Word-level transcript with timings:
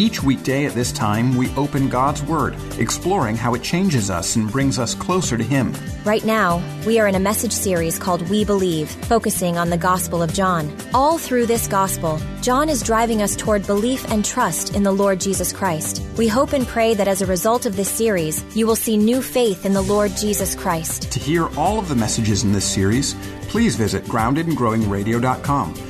Each 0.00 0.22
weekday 0.22 0.64
at 0.64 0.72
this 0.72 0.92
time, 0.92 1.36
we 1.36 1.54
open 1.56 1.90
God's 1.90 2.22
Word, 2.22 2.56
exploring 2.78 3.36
how 3.36 3.52
it 3.52 3.62
changes 3.62 4.08
us 4.08 4.34
and 4.34 4.50
brings 4.50 4.78
us 4.78 4.94
closer 4.94 5.36
to 5.36 5.44
Him. 5.44 5.74
Right 6.06 6.24
now, 6.24 6.62
we 6.86 6.98
are 6.98 7.06
in 7.06 7.16
a 7.16 7.20
message 7.20 7.52
series 7.52 7.98
called 7.98 8.26
We 8.30 8.42
Believe, 8.42 8.90
focusing 8.90 9.58
on 9.58 9.68
the 9.68 9.76
Gospel 9.76 10.22
of 10.22 10.32
John. 10.32 10.74
All 10.94 11.18
through 11.18 11.44
this 11.44 11.68
Gospel, 11.68 12.18
John 12.40 12.70
is 12.70 12.82
driving 12.82 13.20
us 13.20 13.36
toward 13.36 13.66
belief 13.66 14.10
and 14.10 14.24
trust 14.24 14.74
in 14.74 14.84
the 14.84 14.90
Lord 14.90 15.20
Jesus 15.20 15.52
Christ. 15.52 16.02
We 16.16 16.28
hope 16.28 16.54
and 16.54 16.66
pray 16.66 16.94
that 16.94 17.06
as 17.06 17.20
a 17.20 17.26
result 17.26 17.66
of 17.66 17.76
this 17.76 17.90
series, 17.90 18.42
you 18.56 18.66
will 18.66 18.76
see 18.76 18.96
new 18.96 19.20
faith 19.20 19.66
in 19.66 19.74
the 19.74 19.82
Lord 19.82 20.12
Jesus 20.16 20.54
Christ. 20.54 21.12
To 21.12 21.20
hear 21.20 21.54
all 21.58 21.78
of 21.78 21.90
the 21.90 21.94
messages 21.94 22.42
in 22.42 22.52
this 22.52 22.64
series, 22.64 23.12
please 23.48 23.76
visit 23.76 24.04
groundedandgrowingradio.com. 24.04 25.89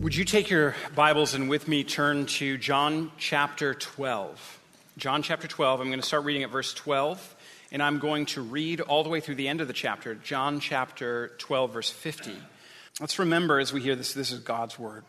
Would 0.00 0.14
you 0.14 0.24
take 0.24 0.48
your 0.48 0.76
Bibles 0.94 1.34
and 1.34 1.50
with 1.50 1.66
me 1.66 1.82
turn 1.82 2.26
to 2.26 2.56
John 2.56 3.10
chapter 3.18 3.74
12? 3.74 4.60
John 4.96 5.22
chapter 5.22 5.48
12, 5.48 5.80
I'm 5.80 5.88
going 5.88 5.98
to 5.98 6.06
start 6.06 6.22
reading 6.22 6.44
at 6.44 6.50
verse 6.50 6.72
12, 6.72 7.36
and 7.72 7.82
I'm 7.82 7.98
going 7.98 8.26
to 8.26 8.40
read 8.40 8.80
all 8.80 9.02
the 9.02 9.08
way 9.08 9.18
through 9.18 9.34
the 9.34 9.48
end 9.48 9.60
of 9.60 9.66
the 9.66 9.72
chapter, 9.72 10.14
John 10.14 10.60
chapter 10.60 11.32
12, 11.38 11.72
verse 11.72 11.90
50. 11.90 12.30
Let's 13.00 13.18
remember 13.18 13.58
as 13.58 13.72
we 13.72 13.80
hear 13.80 13.96
this, 13.96 14.14
this 14.14 14.30
is 14.30 14.38
God's 14.38 14.78
word. 14.78 15.02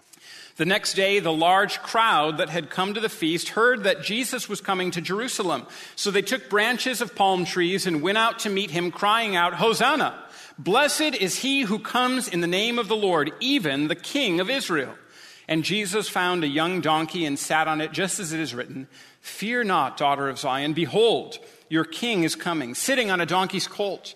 The 0.58 0.66
next 0.66 0.96
day, 0.96 1.20
the 1.20 1.32
large 1.32 1.84
crowd 1.84 2.40
that 2.40 2.50
had 2.50 2.72
come 2.72 2.96
to 2.96 3.00
the 3.00 3.10
feast 3.10 3.50
heard 3.50 3.84
that 3.84 4.02
Jesus 4.02 4.50
was 4.50 4.60
coming 4.60 4.90
to 4.92 5.02
Jerusalem. 5.02 5.68
So 5.96 6.10
they 6.10 6.24
took 6.24 6.50
branches 6.50 7.00
of 7.00 7.14
palm 7.14 7.46
trees 7.46 7.86
and 7.86 8.02
went 8.02 8.18
out 8.18 8.40
to 8.40 8.50
meet 8.50 8.72
him, 8.72 8.90
crying 8.90 9.36
out, 9.36 9.54
Hosanna! 9.54 10.20
Blessed 10.60 11.16
is 11.16 11.38
he 11.38 11.62
who 11.62 11.80
comes 11.80 12.28
in 12.28 12.42
the 12.42 12.48
name 12.48 12.80
of 12.80 12.90
the 12.90 12.96
Lord, 12.96 13.32
even 13.40 13.88
the 13.88 13.96
King 13.96 14.42
of 14.42 14.50
Israel. 14.50 14.94
And 15.48 15.64
Jesus 15.64 16.10
found 16.10 16.44
a 16.44 16.50
young 16.50 16.82
donkey 16.82 17.26
and 17.26 17.40
sat 17.40 17.70
on 17.70 17.80
it, 17.80 17.94
just 17.94 18.20
as 18.20 18.34
it 18.34 18.42
is 18.42 18.54
written 18.54 18.90
Fear 19.22 19.64
not, 19.64 19.96
daughter 19.96 20.28
of 20.28 20.38
Zion. 20.38 20.74
Behold, 20.74 21.40
your 21.70 21.86
king 21.86 22.26
is 22.26 22.36
coming, 22.36 22.76
sitting 22.76 23.10
on 23.10 23.22
a 23.22 23.26
donkey's 23.26 23.70
colt. 23.70 24.16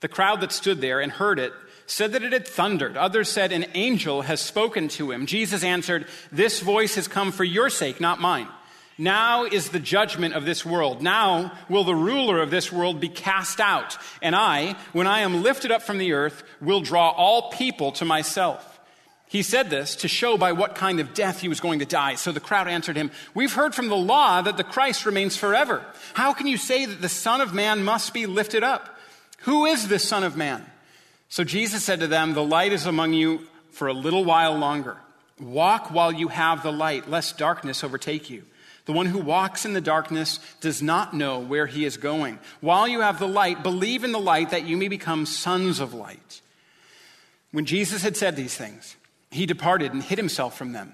The 0.00 0.08
crowd 0.08 0.40
that 0.40 0.52
stood 0.52 0.80
there 0.80 1.00
and 1.00 1.10
heard 1.10 1.38
it 1.38 1.52
said 1.86 2.12
that 2.12 2.22
it 2.22 2.32
had 2.32 2.46
thundered. 2.46 2.96
Others 2.96 3.30
said, 3.30 3.52
An 3.52 3.66
angel 3.74 4.22
has 4.22 4.40
spoken 4.40 4.88
to 4.88 5.10
him. 5.10 5.26
Jesus 5.26 5.64
answered, 5.64 6.06
This 6.30 6.60
voice 6.60 6.96
has 6.96 7.08
come 7.08 7.32
for 7.32 7.44
your 7.44 7.70
sake, 7.70 8.00
not 8.00 8.20
mine. 8.20 8.48
Now 8.98 9.44
is 9.44 9.68
the 9.68 9.78
judgment 9.78 10.34
of 10.34 10.46
this 10.46 10.64
world. 10.64 11.02
Now 11.02 11.52
will 11.68 11.84
the 11.84 11.94
ruler 11.94 12.40
of 12.40 12.50
this 12.50 12.72
world 12.72 12.98
be 12.98 13.10
cast 13.10 13.60
out. 13.60 13.98
And 14.22 14.34
I, 14.34 14.76
when 14.92 15.06
I 15.06 15.20
am 15.20 15.42
lifted 15.42 15.70
up 15.70 15.82
from 15.82 15.98
the 15.98 16.12
earth, 16.14 16.42
will 16.60 16.80
draw 16.80 17.10
all 17.10 17.50
people 17.50 17.92
to 17.92 18.04
myself. 18.06 18.80
He 19.28 19.42
said 19.42 19.70
this 19.70 19.96
to 19.96 20.08
show 20.08 20.38
by 20.38 20.52
what 20.52 20.76
kind 20.76 21.00
of 21.00 21.12
death 21.12 21.40
he 21.40 21.48
was 21.48 21.60
going 21.60 21.80
to 21.80 21.84
die. 21.84 22.14
So 22.14 22.32
the 22.32 22.40
crowd 22.40 22.68
answered 22.68 22.96
him, 22.96 23.10
We've 23.34 23.52
heard 23.52 23.74
from 23.74 23.88
the 23.88 23.96
law 23.96 24.40
that 24.40 24.56
the 24.56 24.64
Christ 24.64 25.04
remains 25.04 25.36
forever. 25.36 25.84
How 26.14 26.32
can 26.32 26.46
you 26.46 26.56
say 26.56 26.86
that 26.86 27.02
the 27.02 27.08
Son 27.08 27.40
of 27.40 27.52
Man 27.52 27.84
must 27.84 28.14
be 28.14 28.24
lifted 28.24 28.62
up? 28.62 28.95
Who 29.46 29.64
is 29.66 29.86
this 29.86 30.06
Son 30.06 30.24
of 30.24 30.36
Man? 30.36 30.66
So 31.28 31.44
Jesus 31.44 31.84
said 31.84 32.00
to 32.00 32.08
them, 32.08 32.34
The 32.34 32.42
light 32.42 32.72
is 32.72 32.84
among 32.84 33.12
you 33.12 33.46
for 33.70 33.86
a 33.86 33.92
little 33.92 34.24
while 34.24 34.56
longer. 34.56 34.96
Walk 35.40 35.92
while 35.92 36.10
you 36.10 36.28
have 36.28 36.64
the 36.64 36.72
light, 36.72 37.08
lest 37.08 37.38
darkness 37.38 37.84
overtake 37.84 38.28
you. 38.28 38.42
The 38.86 38.92
one 38.92 39.06
who 39.06 39.18
walks 39.18 39.64
in 39.64 39.72
the 39.72 39.80
darkness 39.80 40.40
does 40.60 40.82
not 40.82 41.14
know 41.14 41.38
where 41.38 41.66
he 41.66 41.84
is 41.84 41.96
going. 41.96 42.40
While 42.60 42.88
you 42.88 43.02
have 43.02 43.20
the 43.20 43.28
light, 43.28 43.62
believe 43.62 44.02
in 44.02 44.10
the 44.10 44.18
light 44.18 44.50
that 44.50 44.66
you 44.66 44.76
may 44.76 44.88
become 44.88 45.26
sons 45.26 45.78
of 45.78 45.94
light. 45.94 46.40
When 47.52 47.66
Jesus 47.66 48.02
had 48.02 48.16
said 48.16 48.34
these 48.34 48.56
things, 48.56 48.96
he 49.30 49.46
departed 49.46 49.92
and 49.92 50.02
hid 50.02 50.18
himself 50.18 50.58
from 50.58 50.72
them. 50.72 50.92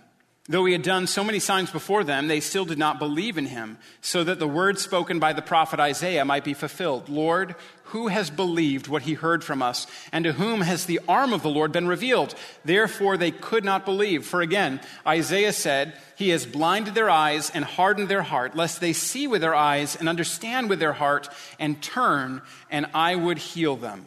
Though 0.48 0.64
he 0.64 0.72
had 0.72 0.82
done 0.82 1.06
so 1.06 1.22
many 1.22 1.38
signs 1.38 1.70
before 1.70 2.02
them, 2.02 2.26
they 2.26 2.40
still 2.40 2.64
did 2.64 2.78
not 2.78 2.98
believe 2.98 3.38
in 3.38 3.46
him, 3.46 3.78
so 4.00 4.24
that 4.24 4.40
the 4.40 4.48
word 4.48 4.76
spoken 4.80 5.20
by 5.20 5.32
the 5.32 5.40
prophet 5.40 5.78
Isaiah 5.78 6.24
might 6.24 6.42
be 6.42 6.52
fulfilled 6.52 7.08
Lord, 7.08 7.54
who 7.84 8.08
has 8.08 8.28
believed 8.28 8.88
what 8.88 9.02
he 9.02 9.14
heard 9.14 9.44
from 9.44 9.62
us, 9.62 9.86
and 10.10 10.24
to 10.24 10.32
whom 10.32 10.62
has 10.62 10.86
the 10.86 10.98
arm 11.06 11.32
of 11.32 11.42
the 11.42 11.48
Lord 11.48 11.70
been 11.70 11.86
revealed? 11.86 12.34
Therefore 12.64 13.16
they 13.16 13.30
could 13.30 13.64
not 13.64 13.84
believe. 13.84 14.26
For 14.26 14.40
again, 14.40 14.80
Isaiah 15.06 15.52
said, 15.52 15.96
He 16.16 16.30
has 16.30 16.44
blinded 16.44 16.96
their 16.96 17.10
eyes 17.10 17.50
and 17.50 17.64
hardened 17.64 18.08
their 18.08 18.22
heart, 18.22 18.56
lest 18.56 18.80
they 18.80 18.94
see 18.94 19.28
with 19.28 19.42
their 19.42 19.54
eyes 19.54 19.94
and 19.94 20.08
understand 20.08 20.68
with 20.68 20.80
their 20.80 20.94
heart 20.94 21.28
and 21.60 21.80
turn, 21.80 22.42
and 22.68 22.86
I 22.94 23.14
would 23.14 23.38
heal 23.38 23.76
them. 23.76 24.06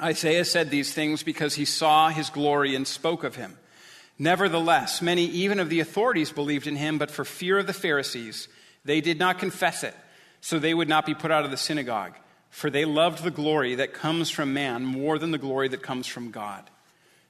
Isaiah 0.00 0.44
said 0.44 0.70
these 0.70 0.92
things 0.94 1.24
because 1.24 1.54
he 1.56 1.64
saw 1.64 2.10
his 2.10 2.30
glory 2.30 2.76
and 2.76 2.86
spoke 2.86 3.24
of 3.24 3.34
him. 3.34 3.58
Nevertheless, 4.18 5.00
many 5.00 5.24
even 5.26 5.60
of 5.60 5.68
the 5.68 5.80
authorities 5.80 6.32
believed 6.32 6.66
in 6.66 6.76
him, 6.76 6.98
but 6.98 7.10
for 7.10 7.24
fear 7.24 7.58
of 7.58 7.66
the 7.66 7.72
Pharisees, 7.72 8.48
they 8.84 9.00
did 9.00 9.18
not 9.18 9.38
confess 9.38 9.84
it, 9.84 9.94
so 10.40 10.58
they 10.58 10.74
would 10.74 10.88
not 10.88 11.06
be 11.06 11.14
put 11.14 11.30
out 11.30 11.44
of 11.44 11.50
the 11.50 11.56
synagogue. 11.56 12.14
For 12.50 12.70
they 12.70 12.84
loved 12.84 13.22
the 13.22 13.30
glory 13.30 13.76
that 13.76 13.92
comes 13.92 14.30
from 14.30 14.54
man 14.54 14.84
more 14.84 15.18
than 15.18 15.30
the 15.30 15.38
glory 15.38 15.68
that 15.68 15.82
comes 15.82 16.06
from 16.06 16.30
God. 16.30 16.68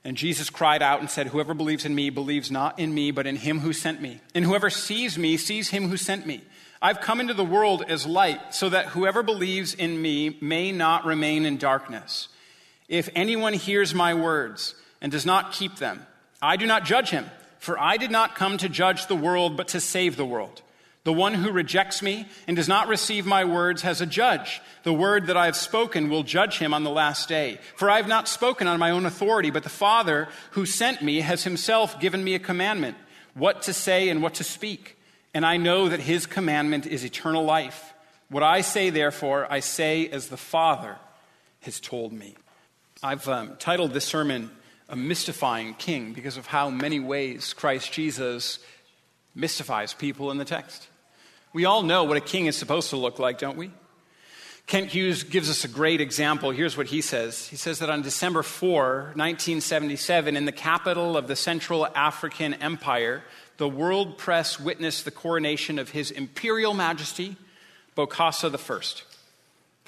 And 0.05 0.17
Jesus 0.17 0.49
cried 0.49 0.81
out 0.81 1.01
and 1.01 1.11
said, 1.11 1.27
Whoever 1.27 1.55
believes 1.55 1.85
in 1.85 1.95
me 1.95 2.09
believes 2.09 2.51
not 2.51 2.79
in 2.79 2.95
me, 2.95 3.11
but 3.11 3.27
in 3.27 3.37
him 3.37 3.59
who 3.59 3.73
sent 3.73 4.01
me. 4.01 4.21
And 4.35 4.45
whoever 4.45 4.71
sees 4.71 5.19
me 5.19 5.37
sees 5.37 5.69
him 5.69 5.89
who 5.89 5.97
sent 5.97 6.25
me. 6.25 6.43
I've 6.81 7.01
come 7.01 7.21
into 7.21 7.35
the 7.35 7.45
world 7.45 7.85
as 7.89 8.07
light, 8.07 8.55
so 8.55 8.69
that 8.69 8.87
whoever 8.87 9.23
believes 9.23 9.75
in 9.75 10.01
me 10.01 10.39
may 10.41 10.71
not 10.71 11.05
remain 11.05 11.45
in 11.45 11.59
darkness. 11.59 12.29
If 12.89 13.11
anyone 13.15 13.53
hears 13.53 13.93
my 13.93 14.15
words 14.15 14.77
and 15.01 15.11
does 15.11 15.27
not 15.27 15.53
keep 15.53 15.77
them, 15.77 16.07
I 16.41 16.57
do 16.57 16.67
not 16.67 16.85
judge 16.85 17.11
him, 17.11 17.27
for 17.59 17.79
I 17.79 17.97
did 17.97 18.11
not 18.11 18.35
come 18.35 18.59
to 18.59 18.69
judge 18.69 19.07
the 19.07 19.17
world, 19.17 19.57
but 19.57 19.69
to 19.69 19.81
save 19.81 20.17
the 20.17 20.25
world. 20.25 20.63
The 21.05 21.13
one 21.13 21.35
who 21.35 21.51
rejects 21.51 22.03
me 22.03 22.27
and 22.47 22.57
does 22.57 22.69
not 22.69 22.87
receive 22.87 23.25
my 23.25 23.45
words 23.45 23.83
has 23.83 24.01
a 24.01 24.07
judge. 24.07 24.61
The 24.83 24.93
word 24.93 25.29
that 25.29 25.37
I 25.39 25.47
have 25.47 25.57
spoken 25.57 26.11
will 26.11 26.23
judge 26.23 26.59
him 26.59 26.75
on 26.75 26.85
the 26.85 26.91
last 26.91 27.29
day. 27.29 27.61
For 27.77 27.89
I 27.89 27.97
have 27.97 28.09
not 28.09 28.29
spoken 28.29 28.67
on 28.67 28.79
my 28.79 28.91
own 28.91 29.07
authority, 29.07 29.51
but 29.51 29.63
the 29.63 29.71
Father 29.71 30.29
who 30.51 30.67
sent 30.67 31.01
me 31.01 31.21
has 31.21 31.45
himself 31.45 31.99
given 31.99 32.23
me 32.23 32.35
a 32.35 32.39
commandment, 32.39 32.97
what 33.33 33.63
to 33.63 33.73
say 33.73 34.11
and 34.11 34.23
what 34.23 34.35
to 34.35 34.45
speak. 34.45 34.99
And 35.33 35.47
I 35.47 35.57
know 35.57 35.89
that 35.89 36.01
his 36.01 36.27
commandment 36.27 36.87
is 36.87 37.05
eternal 37.05 37.45
life. 37.45 37.95
What 38.29 38.43
I 38.43 38.61
say, 38.61 38.91
therefore, 38.91 39.51
I 39.51 39.61
say 39.61 40.09
as 40.09 40.29
the 40.29 40.37
Father 40.37 40.97
has 41.61 41.81
told 41.81 42.13
me. 42.13 42.37
I've 43.03 43.27
um, 43.29 43.57
titled 43.59 43.93
this 43.95 44.05
sermon 44.05 44.51
A 44.89 44.97
Mystifying 44.97 45.75
King 45.75 46.13
because 46.13 46.37
of 46.37 46.47
how 46.47 46.71
many 46.71 47.01
ways 47.01 47.53
Christ 47.53 47.93
Jesus 47.93 48.59
mystifies 49.35 49.95
people 49.95 50.31
in 50.31 50.39
the 50.39 50.45
text. 50.45 50.89
We 51.53 51.65
all 51.65 51.83
know 51.83 52.05
what 52.05 52.17
a 52.17 52.21
king 52.21 52.47
is 52.47 52.57
supposed 52.57 52.91
to 52.91 52.97
look 52.97 53.19
like, 53.19 53.39
don't 53.39 53.57
we? 53.57 53.71
Kent 54.67 54.91
Hughes 54.91 55.23
gives 55.23 55.49
us 55.49 55.65
a 55.65 55.69
great 55.69 56.03
example. 56.03 56.51
Here's 56.51 56.77
what 56.77 56.89
he 56.89 57.01
says 57.01 57.47
He 57.47 57.57
says 57.57 57.79
that 57.79 57.89
on 57.89 58.03
December 58.03 58.43
4, 58.43 59.13
1977, 59.15 60.37
in 60.37 60.45
the 60.45 60.53
capital 60.53 61.17
of 61.17 61.27
the 61.27 61.37
Central 61.37 61.87
African 61.87 62.55
Empire, 62.55 63.25
the 63.57 63.69
world 63.69 64.19
press 64.19 64.61
witnessed 64.61 65.07
the 65.07 65.11
coronation 65.11 65.79
of 65.79 65.91
His 65.91 66.11
Imperial 66.11 66.75
Majesty, 66.75 67.37
Bokassa 67.97 68.55
I. 68.55 69.18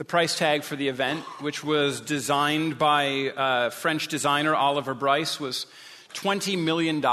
The 0.01 0.07
price 0.07 0.39
tag 0.39 0.63
for 0.63 0.77
the 0.77 0.89
event, 0.89 1.21
which 1.41 1.63
was 1.63 2.01
designed 2.01 2.79
by 2.79 3.35
uh, 3.37 3.69
French 3.69 4.09
designer 4.09 4.55
Oliver 4.55 4.95
Bryce, 4.95 5.39
was 5.39 5.67
$20 6.15 6.59
million. 6.59 7.05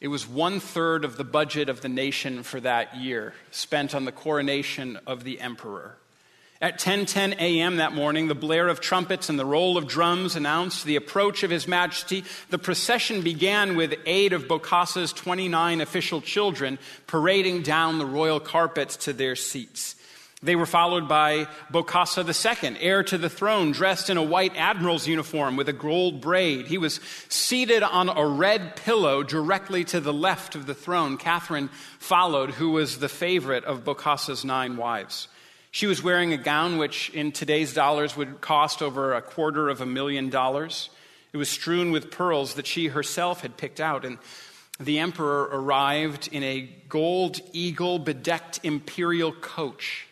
It 0.00 0.08
was 0.08 0.26
one 0.26 0.58
third 0.58 1.04
of 1.04 1.18
the 1.18 1.24
budget 1.24 1.68
of 1.68 1.82
the 1.82 1.90
nation 1.90 2.44
for 2.44 2.58
that 2.60 2.96
year, 2.96 3.34
spent 3.50 3.94
on 3.94 4.06
the 4.06 4.10
coronation 4.10 5.00
of 5.06 5.22
the 5.24 5.38
emperor. 5.38 5.98
At 6.62 6.80
10:10 6.80 7.34
a.m. 7.38 7.76
that 7.76 7.92
morning, 7.92 8.26
the 8.26 8.34
blare 8.34 8.68
of 8.68 8.80
trumpets 8.80 9.28
and 9.28 9.38
the 9.38 9.44
roll 9.44 9.76
of 9.76 9.86
drums 9.86 10.34
announced 10.34 10.86
the 10.86 10.96
approach 10.96 11.42
of 11.42 11.50
His 11.50 11.68
Majesty. 11.68 12.24
The 12.48 12.56
procession 12.56 13.20
began 13.20 13.76
with 13.76 13.92
aid 14.06 14.32
of 14.32 14.48
Bokassa's 14.48 15.12
29 15.12 15.82
official 15.82 16.22
children 16.22 16.78
parading 17.06 17.64
down 17.64 17.98
the 17.98 18.06
royal 18.06 18.40
carpets 18.40 18.96
to 19.04 19.12
their 19.12 19.36
seats. 19.36 19.96
They 20.44 20.56
were 20.56 20.66
followed 20.66 21.06
by 21.06 21.46
Bokassa 21.72 22.24
II, 22.26 22.76
heir 22.80 23.04
to 23.04 23.16
the 23.16 23.30
throne, 23.30 23.70
dressed 23.70 24.10
in 24.10 24.16
a 24.16 24.22
white 24.22 24.56
admiral's 24.56 25.06
uniform 25.06 25.56
with 25.56 25.68
a 25.68 25.72
gold 25.72 26.20
braid. 26.20 26.66
He 26.66 26.78
was 26.78 26.98
seated 27.28 27.84
on 27.84 28.08
a 28.08 28.26
red 28.26 28.74
pillow 28.74 29.22
directly 29.22 29.84
to 29.84 30.00
the 30.00 30.12
left 30.12 30.56
of 30.56 30.66
the 30.66 30.74
throne. 30.74 31.16
Catherine 31.16 31.70
followed, 32.00 32.50
who 32.50 32.70
was 32.70 32.98
the 32.98 33.08
favorite 33.08 33.62
of 33.64 33.84
Bokassa's 33.84 34.44
nine 34.44 34.76
wives. 34.76 35.28
She 35.70 35.86
was 35.86 36.02
wearing 36.02 36.32
a 36.32 36.38
gown 36.38 36.76
which, 36.76 37.10
in 37.10 37.30
today's 37.30 37.72
dollars, 37.72 38.16
would 38.16 38.40
cost 38.40 38.82
over 38.82 39.14
a 39.14 39.22
quarter 39.22 39.68
of 39.68 39.80
a 39.80 39.86
million 39.86 40.28
dollars. 40.28 40.90
It 41.32 41.36
was 41.36 41.50
strewn 41.50 41.92
with 41.92 42.10
pearls 42.10 42.54
that 42.54 42.66
she 42.66 42.88
herself 42.88 43.42
had 43.42 43.56
picked 43.56 43.80
out. 43.80 44.04
And 44.04 44.18
the 44.80 44.98
emperor 44.98 45.48
arrived 45.52 46.28
in 46.32 46.42
a 46.42 46.68
gold 46.88 47.38
eagle 47.52 48.00
bedecked 48.00 48.58
imperial 48.64 49.32
coach 49.32 50.08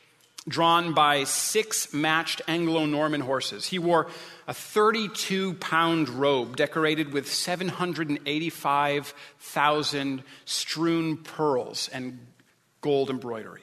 drawn 0.48 0.94
by 0.94 1.25
six 1.25 1.92
matched 1.92 2.40
Anglo 2.48 2.87
Norman 2.87 3.20
horses. 3.20 3.66
He 3.66 3.78
wore 3.78 4.08
a 4.46 4.54
32 4.54 5.52
pound 5.54 6.08
robe 6.08 6.56
decorated 6.56 7.12
with 7.12 7.31
785,000 7.32 10.22
strewn 10.44 11.16
pearls 11.19 11.88
and 11.92 12.26
gold 12.81 13.10
embroidery. 13.10 13.62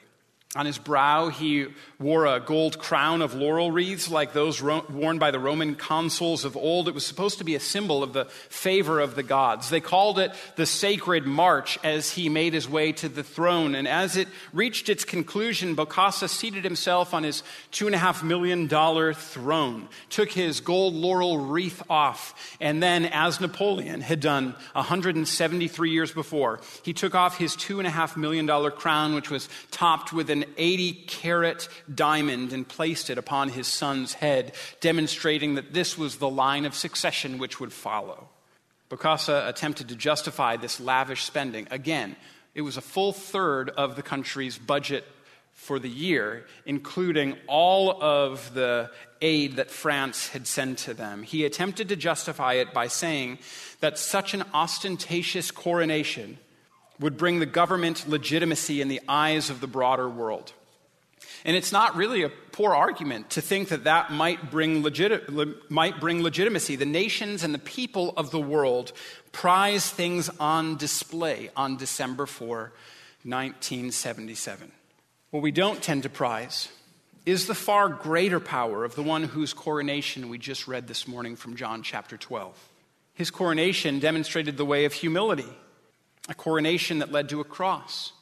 On 0.56 0.64
his 0.64 0.78
brow, 0.78 1.28
he 1.28 1.66
wore 1.98 2.24
a 2.24 2.40
gold 2.40 2.78
crown 2.78 3.20
of 3.20 3.34
laurel 3.34 3.70
wreaths 3.70 4.10
like 4.10 4.32
those 4.32 4.62
ro- 4.62 4.82
worn 4.88 5.18
by 5.18 5.30
the 5.30 5.38
Roman 5.38 5.74
consuls 5.74 6.46
of 6.46 6.56
old. 6.56 6.88
It 6.88 6.94
was 6.94 7.04
supposed 7.04 7.36
to 7.36 7.44
be 7.44 7.54
a 7.54 7.60
symbol 7.60 8.02
of 8.02 8.14
the 8.14 8.24
favor 8.24 8.98
of 8.98 9.14
the 9.14 9.22
gods. 9.22 9.68
They 9.68 9.82
called 9.82 10.18
it 10.18 10.32
the 10.56 10.64
Sacred 10.64 11.26
March 11.26 11.78
as 11.84 12.12
he 12.12 12.30
made 12.30 12.54
his 12.54 12.66
way 12.66 12.92
to 12.92 13.10
the 13.10 13.22
throne. 13.22 13.74
And 13.74 13.86
as 13.86 14.16
it 14.16 14.26
reached 14.54 14.88
its 14.88 15.04
conclusion, 15.04 15.76
Bokassa 15.76 16.30
seated 16.30 16.64
himself 16.64 17.12
on 17.12 17.24
his 17.24 17.42
two 17.70 17.84
and 17.84 17.94
a 17.94 17.98
half 17.98 18.22
million 18.22 18.68
dollar 18.68 19.12
throne, 19.12 19.86
took 20.08 20.32
his 20.32 20.60
gold 20.60 20.94
laurel 20.94 21.36
wreath 21.36 21.82
off, 21.90 22.56
and 22.58 22.82
then, 22.82 23.04
as 23.04 23.38
Napoleon 23.38 24.00
had 24.00 24.20
done 24.20 24.54
173 24.72 25.90
years 25.90 26.10
before, 26.10 26.60
he 26.82 26.94
took 26.94 27.14
off 27.14 27.36
his 27.36 27.54
two 27.54 27.80
and 27.80 27.86
a 27.86 27.90
half 27.90 28.16
million 28.16 28.46
dollar 28.46 28.70
crown, 28.70 29.14
which 29.14 29.30
was 29.30 29.50
topped 29.70 30.10
with 30.10 30.30
an 30.30 30.37
an 30.42 30.50
80 30.56 30.92
carat 31.06 31.68
diamond 31.92 32.52
and 32.52 32.66
placed 32.66 33.10
it 33.10 33.18
upon 33.18 33.50
his 33.50 33.66
son's 33.66 34.14
head, 34.14 34.52
demonstrating 34.80 35.54
that 35.54 35.72
this 35.72 35.98
was 35.98 36.16
the 36.16 36.28
line 36.28 36.64
of 36.64 36.74
succession 36.74 37.38
which 37.38 37.60
would 37.60 37.72
follow. 37.72 38.28
Bokassa 38.90 39.46
attempted 39.48 39.88
to 39.88 39.96
justify 39.96 40.56
this 40.56 40.80
lavish 40.80 41.24
spending. 41.24 41.68
Again, 41.70 42.16
it 42.54 42.62
was 42.62 42.76
a 42.76 42.82
full 42.82 43.12
third 43.12 43.70
of 43.70 43.96
the 43.96 44.02
country's 44.02 44.58
budget 44.58 45.04
for 45.52 45.78
the 45.78 45.88
year, 45.88 46.46
including 46.66 47.36
all 47.48 48.02
of 48.02 48.54
the 48.54 48.90
aid 49.20 49.56
that 49.56 49.70
France 49.70 50.28
had 50.28 50.46
sent 50.46 50.78
to 50.78 50.94
them. 50.94 51.24
He 51.24 51.44
attempted 51.44 51.88
to 51.88 51.96
justify 51.96 52.54
it 52.54 52.72
by 52.72 52.86
saying 52.86 53.38
that 53.80 53.98
such 53.98 54.34
an 54.34 54.44
ostentatious 54.54 55.50
coronation 55.50 56.38
would 57.00 57.16
bring 57.16 57.38
the 57.38 57.46
government 57.46 58.08
legitimacy 58.08 58.80
in 58.80 58.88
the 58.88 59.00
eyes 59.08 59.50
of 59.50 59.60
the 59.60 59.66
broader 59.66 60.08
world. 60.08 60.52
And 61.44 61.56
it's 61.56 61.72
not 61.72 61.96
really 61.96 62.22
a 62.22 62.28
poor 62.28 62.74
argument 62.74 63.30
to 63.30 63.40
think 63.40 63.68
that 63.68 63.84
that 63.84 64.10
might 64.10 64.50
bring, 64.50 64.82
legit- 64.82 65.70
might 65.70 66.00
bring 66.00 66.22
legitimacy. 66.22 66.76
The 66.76 66.84
nations 66.84 67.44
and 67.44 67.54
the 67.54 67.58
people 67.58 68.12
of 68.16 68.30
the 68.30 68.40
world 68.40 68.92
prize 69.30 69.88
things 69.88 70.28
on 70.40 70.76
display 70.76 71.50
on 71.56 71.76
December 71.76 72.26
4, 72.26 72.72
1977. 73.22 74.72
What 75.30 75.42
we 75.42 75.52
don't 75.52 75.82
tend 75.82 76.02
to 76.04 76.08
prize 76.08 76.68
is 77.24 77.46
the 77.46 77.54
far 77.54 77.88
greater 77.88 78.40
power 78.40 78.84
of 78.84 78.94
the 78.94 79.02
one 79.02 79.22
whose 79.22 79.52
coronation 79.52 80.30
we 80.30 80.38
just 80.38 80.66
read 80.66 80.88
this 80.88 81.06
morning 81.06 81.36
from 81.36 81.56
John 81.56 81.82
chapter 81.82 82.16
12. 82.16 82.56
His 83.14 83.30
coronation 83.30 83.98
demonstrated 84.00 84.56
the 84.56 84.64
way 84.64 84.86
of 84.86 84.92
humility 84.92 85.48
a 86.28 86.34
coronation 86.34 86.98
that 86.98 87.10
led 87.10 87.30
to 87.30 87.40
a 87.40 87.44
cross, 87.44 88.12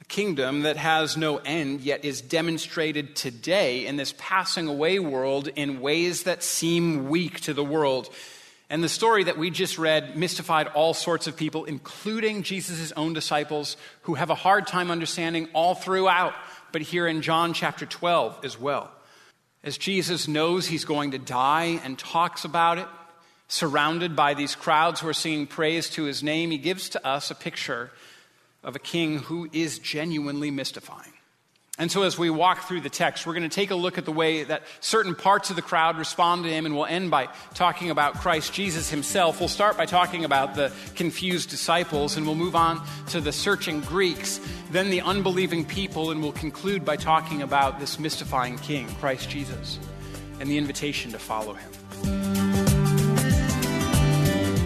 a 0.00 0.04
kingdom 0.06 0.62
that 0.62 0.76
has 0.76 1.16
no 1.16 1.36
end, 1.38 1.82
yet 1.82 2.04
is 2.04 2.20
demonstrated 2.20 3.14
today 3.14 3.86
in 3.86 3.96
this 3.96 4.14
passing 4.18 4.66
away 4.66 4.98
world 4.98 5.48
in 5.48 5.80
ways 5.80 6.24
that 6.24 6.42
seem 6.42 7.08
weak 7.08 7.40
to 7.40 7.54
the 7.54 7.64
world. 7.64 8.08
And 8.70 8.82
the 8.82 8.88
story 8.88 9.24
that 9.24 9.38
we 9.38 9.50
just 9.50 9.78
read 9.78 10.16
mystified 10.16 10.68
all 10.68 10.94
sorts 10.94 11.26
of 11.26 11.36
people, 11.36 11.64
including 11.64 12.42
Jesus' 12.42 12.92
own 12.96 13.12
disciples, 13.12 13.76
who 14.02 14.14
have 14.14 14.30
a 14.30 14.34
hard 14.34 14.66
time 14.66 14.90
understanding 14.90 15.48
all 15.52 15.74
throughout, 15.74 16.32
but 16.72 16.82
here 16.82 17.06
in 17.06 17.22
John 17.22 17.52
chapter 17.52 17.84
12 17.84 18.44
as 18.44 18.58
well. 18.58 18.90
As 19.62 19.78
Jesus 19.78 20.28
knows 20.28 20.66
he's 20.66 20.84
going 20.84 21.12
to 21.12 21.18
die 21.18 21.80
and 21.84 21.98
talks 21.98 22.44
about 22.44 22.78
it, 22.78 22.88
surrounded 23.54 24.16
by 24.16 24.34
these 24.34 24.56
crowds 24.56 25.00
who 25.00 25.08
are 25.08 25.14
singing 25.14 25.46
praise 25.46 25.88
to 25.90 26.02
his 26.04 26.24
name, 26.24 26.50
he 26.50 26.58
gives 26.58 26.88
to 26.90 27.06
us 27.06 27.30
a 27.30 27.34
picture 27.36 27.90
of 28.64 28.74
a 28.74 28.80
king 28.80 29.20
who 29.20 29.48
is 29.52 29.78
genuinely 29.78 30.50
mystifying. 30.50 31.12
And 31.76 31.90
so, 31.90 32.02
as 32.02 32.16
we 32.16 32.30
walk 32.30 32.68
through 32.68 32.82
the 32.82 32.90
text, 32.90 33.26
we're 33.26 33.32
going 33.32 33.48
to 33.48 33.54
take 33.54 33.72
a 33.72 33.76
look 33.76 33.98
at 33.98 34.04
the 34.04 34.12
way 34.12 34.44
that 34.44 34.62
certain 34.80 35.14
parts 35.14 35.50
of 35.50 35.56
the 35.56 35.62
crowd 35.62 35.98
respond 35.98 36.44
to 36.44 36.50
him, 36.50 36.66
and 36.66 36.74
we'll 36.74 36.86
end 36.86 37.10
by 37.10 37.28
talking 37.54 37.90
about 37.90 38.14
Christ 38.14 38.52
Jesus 38.52 38.90
himself. 38.90 39.40
We'll 39.40 39.48
start 39.48 39.76
by 39.76 39.86
talking 39.86 40.24
about 40.24 40.54
the 40.54 40.72
confused 40.94 41.50
disciples, 41.50 42.16
and 42.16 42.26
we'll 42.26 42.36
move 42.36 42.54
on 42.54 42.84
to 43.08 43.20
the 43.20 43.32
searching 43.32 43.80
Greeks, 43.80 44.40
then 44.70 44.90
the 44.90 45.00
unbelieving 45.00 45.64
people, 45.64 46.12
and 46.12 46.22
we'll 46.22 46.32
conclude 46.32 46.84
by 46.84 46.96
talking 46.96 47.42
about 47.42 47.80
this 47.80 47.98
mystifying 47.98 48.56
king, 48.58 48.86
Christ 49.00 49.28
Jesus. 49.28 49.78
and 50.40 50.50
the 50.50 50.58
invitation 50.58 51.12
to 51.12 51.18
follow 51.18 51.54
him. 51.54 52.43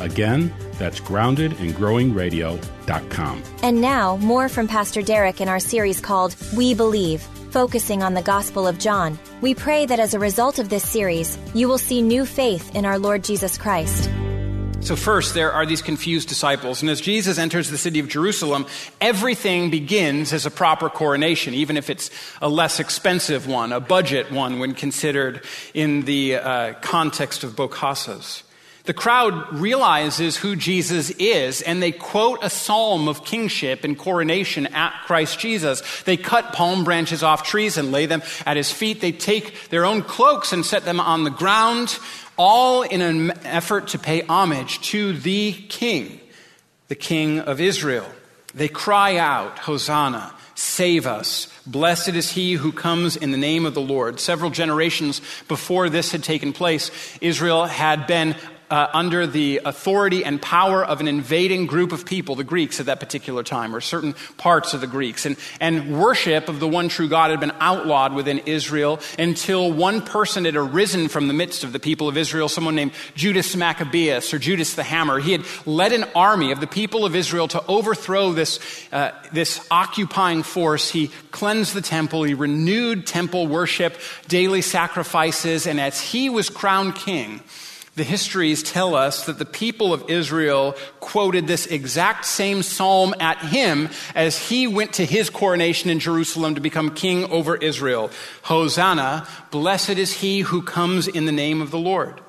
Again, 0.00 0.52
that's 0.78 1.00
groundedandgrowingradio.com. 1.00 3.42
And 3.62 3.80
now, 3.80 4.16
more 4.18 4.48
from 4.48 4.68
Pastor 4.68 5.02
Derek 5.02 5.40
in 5.40 5.48
our 5.48 5.60
series 5.60 6.00
called 6.00 6.36
We 6.56 6.74
Believe, 6.74 7.22
focusing 7.50 8.02
on 8.02 8.14
the 8.14 8.22
Gospel 8.22 8.66
of 8.66 8.78
John. 8.78 9.18
We 9.40 9.54
pray 9.54 9.86
that 9.86 10.00
as 10.00 10.14
a 10.14 10.18
result 10.18 10.58
of 10.58 10.68
this 10.68 10.88
series, 10.88 11.38
you 11.54 11.68
will 11.68 11.78
see 11.78 12.02
new 12.02 12.24
faith 12.24 12.74
in 12.74 12.84
our 12.84 12.98
Lord 12.98 13.22
Jesus 13.24 13.58
Christ. 13.58 14.10
So, 14.80 14.94
first, 14.94 15.34
there 15.34 15.52
are 15.52 15.66
these 15.66 15.82
confused 15.82 16.28
disciples. 16.28 16.82
And 16.82 16.90
as 16.90 17.00
Jesus 17.00 17.36
enters 17.36 17.68
the 17.68 17.76
city 17.76 17.98
of 17.98 18.06
Jerusalem, 18.08 18.64
everything 19.00 19.70
begins 19.70 20.32
as 20.32 20.46
a 20.46 20.52
proper 20.52 20.88
coronation, 20.88 21.52
even 21.52 21.76
if 21.76 21.90
it's 21.90 22.12
a 22.40 22.48
less 22.48 22.78
expensive 22.78 23.48
one, 23.48 23.72
a 23.72 23.80
budget 23.80 24.30
one, 24.30 24.60
when 24.60 24.74
considered 24.74 25.42
in 25.74 26.02
the 26.02 26.36
uh, 26.36 26.74
context 26.74 27.42
of 27.42 27.56
Bokassa's. 27.56 28.44
The 28.88 28.94
crowd 28.94 29.52
realizes 29.52 30.38
who 30.38 30.56
Jesus 30.56 31.10
is, 31.10 31.60
and 31.60 31.82
they 31.82 31.92
quote 31.92 32.38
a 32.40 32.48
psalm 32.48 33.06
of 33.06 33.22
kingship 33.22 33.84
and 33.84 33.98
coronation 33.98 34.66
at 34.68 35.02
Christ 35.04 35.38
Jesus. 35.38 35.82
They 36.04 36.16
cut 36.16 36.54
palm 36.54 36.84
branches 36.84 37.22
off 37.22 37.42
trees 37.42 37.76
and 37.76 37.92
lay 37.92 38.06
them 38.06 38.22
at 38.46 38.56
his 38.56 38.72
feet. 38.72 39.02
They 39.02 39.12
take 39.12 39.68
their 39.68 39.84
own 39.84 40.00
cloaks 40.00 40.54
and 40.54 40.64
set 40.64 40.86
them 40.86 41.00
on 41.00 41.24
the 41.24 41.30
ground, 41.30 41.98
all 42.38 42.80
in 42.80 43.02
an 43.02 43.32
effort 43.44 43.88
to 43.88 43.98
pay 43.98 44.22
homage 44.22 44.80
to 44.92 45.12
the 45.12 45.52
king, 45.52 46.18
the 46.88 46.94
king 46.94 47.40
of 47.40 47.60
Israel. 47.60 48.10
They 48.54 48.68
cry 48.68 49.18
out, 49.18 49.58
Hosanna, 49.58 50.34
save 50.54 51.06
us. 51.06 51.52
Blessed 51.66 52.14
is 52.14 52.30
he 52.30 52.54
who 52.54 52.72
comes 52.72 53.16
in 53.16 53.32
the 53.32 53.36
name 53.36 53.66
of 53.66 53.74
the 53.74 53.82
Lord. 53.82 54.18
Several 54.18 54.48
generations 54.48 55.20
before 55.46 55.90
this 55.90 56.10
had 56.10 56.24
taken 56.24 56.54
place, 56.54 56.90
Israel 57.20 57.66
had 57.66 58.06
been 58.06 58.34
uh, 58.70 58.88
under 58.92 59.26
the 59.26 59.60
authority 59.64 60.24
and 60.24 60.40
power 60.40 60.84
of 60.84 61.00
an 61.00 61.08
invading 61.08 61.66
group 61.66 61.92
of 61.92 62.04
people, 62.04 62.34
the 62.34 62.44
Greeks 62.44 62.80
at 62.80 62.86
that 62.86 63.00
particular 63.00 63.42
time, 63.42 63.74
or 63.74 63.80
certain 63.80 64.14
parts 64.36 64.74
of 64.74 64.80
the 64.80 64.86
Greeks. 64.86 65.26
And, 65.26 65.36
and 65.60 65.98
worship 65.98 66.48
of 66.48 66.60
the 66.60 66.68
one 66.68 66.88
true 66.88 67.08
God 67.08 67.30
had 67.30 67.40
been 67.40 67.52
outlawed 67.60 68.14
within 68.14 68.38
Israel 68.40 69.00
until 69.18 69.72
one 69.72 70.02
person 70.02 70.44
had 70.44 70.56
arisen 70.56 71.08
from 71.08 71.28
the 71.28 71.34
midst 71.34 71.64
of 71.64 71.72
the 71.72 71.80
people 71.80 72.08
of 72.08 72.16
Israel, 72.16 72.48
someone 72.48 72.74
named 72.74 72.92
Judas 73.14 73.56
Maccabeus, 73.56 74.32
or 74.34 74.38
Judas 74.38 74.74
the 74.74 74.82
Hammer. 74.82 75.18
He 75.18 75.32
had 75.32 75.44
led 75.66 75.92
an 75.92 76.04
army 76.14 76.52
of 76.52 76.60
the 76.60 76.66
people 76.66 77.04
of 77.04 77.14
Israel 77.14 77.48
to 77.48 77.64
overthrow 77.66 78.32
this, 78.32 78.60
uh, 78.92 79.12
this 79.32 79.66
occupying 79.70 80.42
force. 80.42 80.90
He 80.90 81.10
cleansed 81.30 81.74
the 81.74 81.80
temple, 81.80 82.24
he 82.24 82.34
renewed 82.34 83.06
temple 83.06 83.46
worship, 83.46 83.98
daily 84.28 84.62
sacrifices, 84.62 85.66
and 85.66 85.80
as 85.80 86.00
he 86.00 86.28
was 86.28 86.50
crowned 86.50 86.94
king, 86.94 87.40
the 87.98 88.04
histories 88.04 88.62
tell 88.62 88.94
us 88.94 89.26
that 89.26 89.38
the 89.38 89.44
people 89.44 89.92
of 89.92 90.08
Israel 90.08 90.74
quoted 91.00 91.46
this 91.46 91.66
exact 91.66 92.24
same 92.24 92.62
psalm 92.62 93.14
at 93.20 93.38
him 93.38 93.90
as 94.14 94.38
he 94.48 94.66
went 94.66 94.94
to 94.94 95.04
his 95.04 95.28
coronation 95.28 95.90
in 95.90 95.98
Jerusalem 95.98 96.54
to 96.54 96.60
become 96.60 96.94
king 96.94 97.24
over 97.24 97.56
Israel. 97.56 98.10
Hosanna, 98.42 99.26
blessed 99.50 99.90
is 99.98 100.12
he 100.12 100.40
who 100.40 100.62
comes 100.62 101.08
in 101.08 101.26
the 101.26 101.32
name 101.32 101.60
of 101.60 101.70
the 101.70 101.78
Lord. 101.78 102.20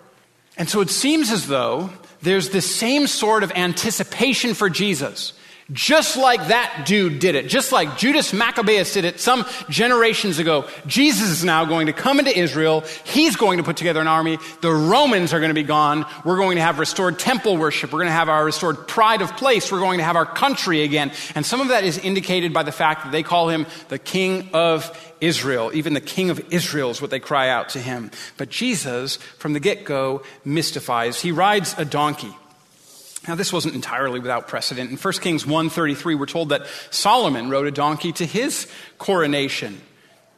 And 0.57 0.67
so 0.67 0.81
it 0.81 0.89
seems 0.89 1.31
as 1.31 1.47
though 1.47 1.91
there's 2.21 2.49
the 2.49 2.61
same 2.61 3.07
sort 3.07 3.43
of 3.43 3.51
anticipation 3.51 4.53
for 4.53 4.69
Jesus 4.69 5.33
just 5.71 6.17
like 6.17 6.47
that 6.47 6.85
dude 6.88 7.19
did 7.19 7.35
it, 7.35 7.47
just 7.47 7.71
like 7.71 7.97
Judas 7.97 8.33
Maccabeus 8.33 8.93
did 8.93 9.05
it 9.05 9.19
some 9.19 9.45
generations 9.69 10.39
ago, 10.39 10.67
Jesus 10.88 11.29
is 11.29 11.43
now 11.43 11.65
going 11.65 11.88
to 11.88 11.93
come 11.93 12.19
into 12.19 12.38
Israel. 12.38 12.83
He's 13.03 13.35
going 13.35 13.57
to 13.59 13.63
put 13.63 13.77
together 13.77 14.01
an 14.01 14.07
army. 14.07 14.39
The 14.61 14.71
Romans 14.71 15.31
are 15.31 15.39
going 15.39 15.49
to 15.49 15.55
be 15.55 15.63
gone. 15.63 16.05
We're 16.25 16.38
going 16.38 16.55
to 16.55 16.61
have 16.61 16.79
restored 16.79 17.19
temple 17.19 17.57
worship. 17.57 17.91
We're 17.91 17.99
going 17.99 18.07
to 18.07 18.13
have 18.13 18.29
our 18.29 18.43
restored 18.43 18.88
pride 18.88 19.21
of 19.21 19.35
place. 19.38 19.71
We're 19.71 19.79
going 19.79 19.99
to 19.99 20.03
have 20.03 20.15
our 20.15 20.25
country 20.25 20.81
again. 20.81 21.11
And 21.35 21.45
some 21.45 21.61
of 21.61 21.67
that 21.67 21.83
is 21.83 21.99
indicated 21.99 22.51
by 22.51 22.63
the 22.63 22.71
fact 22.71 23.03
that 23.03 23.11
they 23.11 23.23
call 23.23 23.49
him 23.49 23.67
the 23.89 23.99
King 23.99 24.49
of 24.53 25.13
Israel. 25.21 25.71
Even 25.73 25.93
the 25.93 26.01
King 26.01 26.31
of 26.31 26.41
Israel 26.51 26.89
is 26.89 27.01
what 27.01 27.11
they 27.11 27.19
cry 27.19 27.49
out 27.49 27.69
to 27.69 27.79
him. 27.79 28.09
But 28.38 28.49
Jesus, 28.49 29.17
from 29.38 29.53
the 29.53 29.59
get 29.59 29.85
go, 29.85 30.23
mystifies. 30.43 31.21
He 31.21 31.31
rides 31.31 31.75
a 31.77 31.85
donkey. 31.85 32.33
Now, 33.29 33.36
this 33.36 33.53
wasn't 33.53 33.75
entirely 33.75 34.19
without 34.19 34.48
precedent. 34.48 34.89
In 34.89 34.98
1 34.98 35.13
Kings 35.21 35.43
1.33, 35.43 36.17
we're 36.17 36.25
told 36.25 36.50
that 36.50 36.65
Solomon 36.89 37.51
rode 37.51 37.67
a 37.67 37.71
donkey 37.71 38.12
to 38.13 38.25
his 38.25 38.67
coronation. 38.98 39.79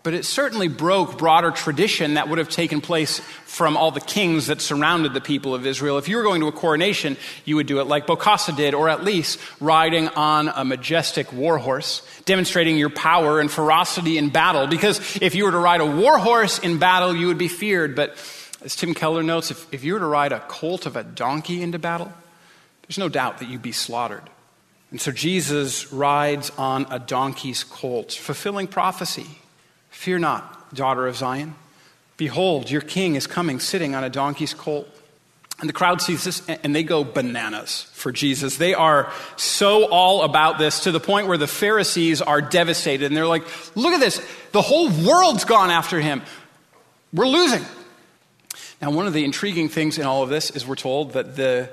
But 0.04 0.14
it 0.14 0.26
certainly 0.26 0.68
broke 0.68 1.18
broader 1.18 1.52
tradition 1.52 2.16
that 2.16 2.28
would 2.28 2.38
have 2.38 2.50
taken 2.50 2.82
place 2.82 3.20
from 3.46 3.78
all 3.78 3.92
the 3.92 4.02
kings 4.02 4.48
that 4.48 4.60
surrounded 4.60 5.14
the 5.14 5.22
people 5.22 5.56
of 5.56 5.66
Israel. 5.66 6.00
If 6.00 6.10
you 6.10 6.18
were 6.18 6.24
going 6.24 6.42
to 6.42 6.50
a 6.50 6.52
coronation, 6.52 7.16
you 7.46 7.56
would 7.56 7.66
do 7.66 7.80
it 7.80 7.88
like 7.88 8.08
Bokassa 8.08 8.54
did, 8.58 8.74
or 8.74 8.90
at 8.90 9.06
least 9.06 9.40
riding 9.62 10.10
on 10.10 10.50
a 10.50 10.66
majestic 10.66 11.32
war 11.32 11.60
horse, 11.60 12.06
demonstrating 12.26 12.78
your 12.78 12.90
power 12.90 13.40
and 13.40 13.50
ferocity 13.50 14.18
in 14.18 14.32
battle. 14.32 14.68
Because 14.68 15.00
if 15.22 15.34
you 15.34 15.46
were 15.46 15.52
to 15.52 15.60
ride 15.60 15.80
a 15.80 15.86
war 15.86 16.18
horse 16.18 16.60
in 16.60 16.78
battle, 16.78 17.16
you 17.16 17.28
would 17.28 17.38
be 17.38 17.48
feared. 17.48 17.96
But 17.96 18.18
as 18.66 18.76
Tim 18.76 18.94
Keller 18.94 19.24
notes, 19.24 19.50
if, 19.50 19.74
if 19.74 19.86
you 19.86 19.94
were 19.94 20.00
to 20.00 20.06
ride 20.06 20.34
a 20.34 20.42
colt 20.42 20.86
of 20.86 20.98
a 20.98 21.06
donkey 21.06 21.62
into 21.62 21.80
battle, 21.80 22.12
there's 22.92 22.98
no 22.98 23.08
doubt 23.08 23.38
that 23.38 23.48
you'd 23.48 23.62
be 23.62 23.72
slaughtered. 23.72 24.30
And 24.90 25.00
so 25.00 25.14
Jesus 25.14 25.94
rides 25.94 26.50
on 26.58 26.86
a 26.90 27.00
donkey's 27.00 27.64
colt, 27.64 28.12
fulfilling 28.12 28.68
prophecy. 28.68 29.28
Fear 29.92 30.20
not, 30.20 30.76
daughter 30.76 31.08
of 31.08 31.16
Zion. 31.16 31.56
Behold, 32.18 32.70
your 32.70 32.82
king 32.82 33.16
is 33.16 33.28
coming 33.28 33.62
sitting 33.62 33.96
on 33.96 34.04
a 34.04 34.10
donkey's 34.10 34.54
colt. 34.54 34.90
And 35.62 35.70
the 35.70 35.74
crowd 35.74 36.02
sees 36.02 36.26
this 36.26 36.46
and 36.50 36.76
they 36.76 36.84
go 36.84 37.06
bananas 37.06 37.90
for 37.94 38.12
Jesus. 38.12 38.58
They 38.58 38.74
are 38.74 39.10
so 39.38 39.88
all 39.88 40.24
about 40.24 40.60
this 40.60 40.82
to 40.82 40.92
the 40.92 41.00
point 41.00 41.28
where 41.28 41.38
the 41.38 41.48
Pharisees 41.48 42.22
are 42.22 42.42
devastated 42.42 43.06
and 43.06 43.16
they're 43.16 43.26
like, 43.26 43.44
look 43.78 43.94
at 43.94 44.02
this. 44.02 44.22
The 44.52 44.62
whole 44.62 44.90
world's 44.90 45.46
gone 45.46 45.70
after 45.70 46.02
him. 46.02 46.24
We're 47.14 47.26
losing. 47.26 47.64
Now, 48.82 48.92
one 48.92 49.08
of 49.08 49.14
the 49.14 49.24
intriguing 49.24 49.70
things 49.70 49.98
in 49.98 50.06
all 50.06 50.24
of 50.24 50.30
this 50.30 50.52
is 50.52 50.68
we're 50.68 50.76
told 50.76 51.14
that 51.14 51.38
the 51.38 51.70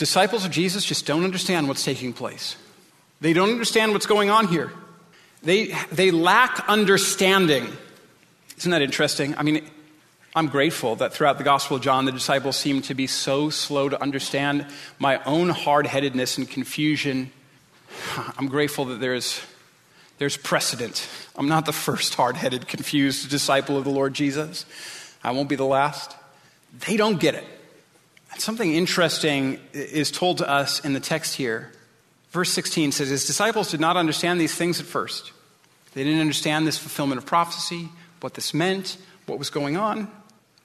Disciples 0.00 0.46
of 0.46 0.50
Jesus 0.50 0.82
just 0.82 1.04
don't 1.04 1.24
understand 1.24 1.68
what's 1.68 1.84
taking 1.84 2.14
place. 2.14 2.56
They 3.20 3.34
don't 3.34 3.50
understand 3.50 3.92
what's 3.92 4.06
going 4.06 4.30
on 4.30 4.48
here. 4.48 4.72
They, 5.42 5.74
they 5.92 6.10
lack 6.10 6.66
understanding. 6.70 7.68
Isn't 8.56 8.70
that 8.70 8.80
interesting? 8.80 9.34
I 9.36 9.42
mean, 9.42 9.62
I'm 10.34 10.46
grateful 10.46 10.96
that 10.96 11.12
throughout 11.12 11.36
the 11.36 11.44
Gospel 11.44 11.76
of 11.76 11.82
John, 11.82 12.06
the 12.06 12.12
disciples 12.12 12.56
seem 12.56 12.80
to 12.80 12.94
be 12.94 13.06
so 13.06 13.50
slow 13.50 13.90
to 13.90 14.00
understand 14.00 14.64
my 14.98 15.22
own 15.24 15.50
hard 15.50 15.86
headedness 15.86 16.38
and 16.38 16.48
confusion. 16.48 17.30
I'm 18.38 18.48
grateful 18.48 18.86
that 18.86 19.00
there's, 19.00 19.38
there's 20.16 20.38
precedent. 20.38 21.06
I'm 21.36 21.46
not 21.46 21.66
the 21.66 21.74
first 21.74 22.14
hard 22.14 22.36
headed, 22.36 22.66
confused 22.66 23.28
disciple 23.28 23.76
of 23.76 23.84
the 23.84 23.90
Lord 23.90 24.14
Jesus. 24.14 24.64
I 25.22 25.32
won't 25.32 25.50
be 25.50 25.56
the 25.56 25.64
last. 25.66 26.16
They 26.86 26.96
don't 26.96 27.20
get 27.20 27.34
it. 27.34 27.44
Something 28.38 28.74
interesting 28.74 29.60
is 29.72 30.10
told 30.10 30.38
to 30.38 30.48
us 30.48 30.80
in 30.80 30.92
the 30.92 31.00
text 31.00 31.34
here. 31.34 31.72
Verse 32.30 32.50
16 32.50 32.92
says, 32.92 33.08
His 33.08 33.26
disciples 33.26 33.70
did 33.70 33.80
not 33.80 33.96
understand 33.96 34.40
these 34.40 34.54
things 34.54 34.80
at 34.80 34.86
first. 34.86 35.32
They 35.94 36.04
didn't 36.04 36.20
understand 36.20 36.66
this 36.66 36.78
fulfillment 36.78 37.18
of 37.18 37.26
prophecy, 37.26 37.88
what 38.20 38.34
this 38.34 38.54
meant, 38.54 38.96
what 39.26 39.38
was 39.38 39.50
going 39.50 39.76
on. 39.76 40.10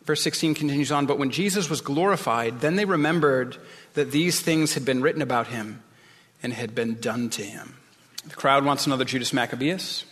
Verse 0.05 0.21
16 0.21 0.53
continues 0.53 0.91
on, 0.91 1.07
But 1.07 1.17
when 1.17 1.31
Jesus 1.31 1.69
was 1.69 1.81
glorified, 1.81 2.61
then 2.61 2.75
they 2.75 2.85
remembered 2.85 3.57
that 3.95 4.11
these 4.11 4.39
things 4.39 4.75
had 4.75 4.85
been 4.85 5.01
written 5.01 5.21
about 5.21 5.47
him 5.47 5.81
and 6.43 6.53
had 6.53 6.75
been 6.75 6.99
done 6.99 7.29
to 7.31 7.41
him. 7.41 7.75
The 8.27 8.35
crowd 8.35 8.63
wants 8.63 8.85
another 8.85 9.05
Judas 9.05 9.33
Maccabeus. 9.33 10.05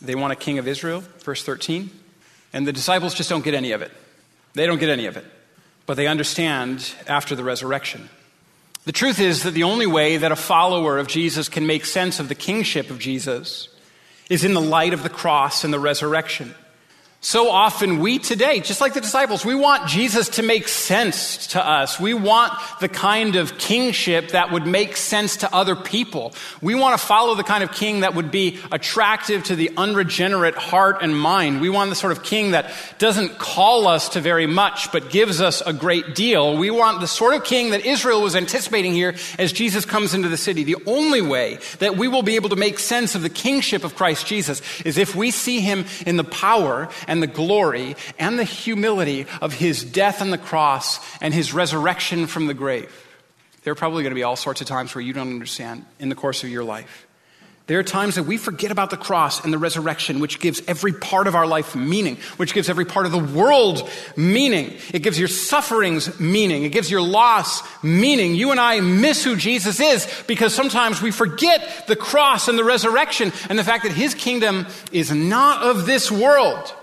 They 0.00 0.14
want 0.14 0.32
a 0.32 0.36
king 0.36 0.58
of 0.58 0.68
Israel, 0.68 1.02
verse 1.18 1.42
13. 1.42 1.90
And 2.52 2.66
the 2.66 2.72
disciples 2.72 3.14
just 3.14 3.28
don't 3.28 3.44
get 3.44 3.54
any 3.54 3.72
of 3.72 3.82
it. 3.82 3.90
They 4.54 4.66
don't 4.66 4.78
get 4.78 4.88
any 4.88 5.06
of 5.06 5.16
it 5.16 5.24
but 5.86 5.96
they 5.96 6.06
understand 6.06 6.94
after 7.06 7.34
the 7.34 7.44
resurrection. 7.44 8.08
The 8.84 8.92
truth 8.92 9.20
is 9.20 9.44
that 9.44 9.52
the 9.52 9.62
only 9.62 9.86
way 9.86 10.16
that 10.16 10.32
a 10.32 10.36
follower 10.36 10.98
of 10.98 11.06
Jesus 11.06 11.48
can 11.48 11.66
make 11.66 11.84
sense 11.84 12.18
of 12.18 12.28
the 12.28 12.34
kingship 12.34 12.90
of 12.90 12.98
Jesus 12.98 13.68
is 14.28 14.44
in 14.44 14.54
the 14.54 14.60
light 14.60 14.92
of 14.92 15.02
the 15.02 15.08
cross 15.08 15.62
and 15.62 15.72
the 15.72 15.78
resurrection. 15.78 16.54
So 17.24 17.50
often, 17.50 18.00
we 18.00 18.18
today, 18.18 18.58
just 18.58 18.80
like 18.80 18.94
the 18.94 19.00
disciples, 19.00 19.44
we 19.44 19.54
want 19.54 19.88
Jesus 19.88 20.28
to 20.30 20.42
make 20.42 20.66
sense 20.66 21.46
to 21.48 21.64
us. 21.64 22.00
We 22.00 22.14
want 22.14 22.52
the 22.80 22.88
kind 22.88 23.36
of 23.36 23.58
kingship 23.58 24.30
that 24.30 24.50
would 24.50 24.66
make 24.66 24.96
sense 24.96 25.36
to 25.36 25.54
other 25.54 25.76
people. 25.76 26.34
We 26.60 26.74
want 26.74 27.00
to 27.00 27.06
follow 27.06 27.36
the 27.36 27.44
kind 27.44 27.62
of 27.62 27.70
king 27.70 28.00
that 28.00 28.16
would 28.16 28.32
be 28.32 28.58
attractive 28.72 29.44
to 29.44 29.54
the 29.54 29.70
unregenerate 29.76 30.56
heart 30.56 30.98
and 31.00 31.16
mind. 31.16 31.60
We 31.60 31.70
want 31.70 31.90
the 31.90 31.94
sort 31.96 32.10
of 32.10 32.24
king 32.24 32.50
that 32.50 32.74
doesn't 32.98 33.38
call 33.38 33.86
us 33.86 34.08
to 34.10 34.20
very 34.20 34.48
much, 34.48 34.90
but 34.90 35.08
gives 35.08 35.40
us 35.40 35.62
a 35.64 35.72
great 35.72 36.16
deal. 36.16 36.56
We 36.56 36.72
want 36.72 37.00
the 37.00 37.06
sort 37.06 37.34
of 37.34 37.44
king 37.44 37.70
that 37.70 37.86
Israel 37.86 38.20
was 38.20 38.34
anticipating 38.34 38.94
here 38.94 39.14
as 39.38 39.52
Jesus 39.52 39.84
comes 39.84 40.12
into 40.12 40.28
the 40.28 40.36
city. 40.36 40.64
The 40.64 40.82
only 40.86 41.20
way 41.20 41.60
that 41.78 41.96
we 41.96 42.08
will 42.08 42.24
be 42.24 42.34
able 42.34 42.48
to 42.48 42.56
make 42.56 42.80
sense 42.80 43.14
of 43.14 43.22
the 43.22 43.30
kingship 43.30 43.84
of 43.84 43.94
Christ 43.94 44.26
Jesus 44.26 44.60
is 44.84 44.98
if 44.98 45.14
we 45.14 45.30
see 45.30 45.60
him 45.60 45.84
in 46.04 46.16
the 46.16 46.24
power 46.24 46.88
the 47.20 47.26
glory 47.26 47.96
and 48.16 48.38
the 48.38 48.44
humility 48.44 49.26
of 49.40 49.52
his 49.52 49.82
death 49.82 50.22
on 50.22 50.30
the 50.30 50.38
cross 50.38 51.00
and 51.20 51.34
his 51.34 51.52
resurrection 51.52 52.28
from 52.28 52.46
the 52.46 52.54
grave. 52.54 52.92
There 53.64 53.72
are 53.72 53.76
probably 53.76 54.04
going 54.04 54.12
to 54.12 54.16
be 54.16 54.22
all 54.22 54.36
sorts 54.36 54.60
of 54.60 54.68
times 54.68 54.94
where 54.94 55.02
you 55.02 55.12
don't 55.12 55.30
understand 55.30 55.84
in 55.98 56.08
the 56.08 56.14
course 56.14 56.44
of 56.44 56.50
your 56.50 56.64
life. 56.64 57.06
There 57.68 57.78
are 57.78 57.84
times 57.84 58.16
that 58.16 58.24
we 58.24 58.38
forget 58.38 58.72
about 58.72 58.90
the 58.90 58.96
cross 58.96 59.44
and 59.44 59.52
the 59.52 59.58
resurrection, 59.58 60.18
which 60.18 60.40
gives 60.40 60.60
every 60.66 60.92
part 60.92 61.28
of 61.28 61.36
our 61.36 61.46
life 61.46 61.76
meaning, 61.76 62.16
which 62.36 62.54
gives 62.54 62.68
every 62.68 62.84
part 62.84 63.06
of 63.06 63.12
the 63.12 63.18
world 63.18 63.88
meaning. 64.16 64.76
It 64.92 65.04
gives 65.04 65.16
your 65.16 65.28
sufferings 65.28 66.18
meaning. 66.18 66.64
It 66.64 66.70
gives 66.72 66.90
your 66.90 67.02
loss 67.02 67.62
meaning. 67.84 68.34
You 68.34 68.50
and 68.50 68.58
I 68.58 68.80
miss 68.80 69.22
who 69.22 69.36
Jesus 69.36 69.78
is 69.78 70.08
because 70.26 70.52
sometimes 70.52 71.00
we 71.00 71.12
forget 71.12 71.86
the 71.86 71.94
cross 71.94 72.48
and 72.48 72.58
the 72.58 72.64
resurrection 72.64 73.32
and 73.48 73.56
the 73.56 73.64
fact 73.64 73.84
that 73.84 73.92
his 73.92 74.14
kingdom 74.14 74.66
is 74.90 75.12
not 75.12 75.62
of 75.62 75.86
this 75.86 76.10
world. 76.10 76.74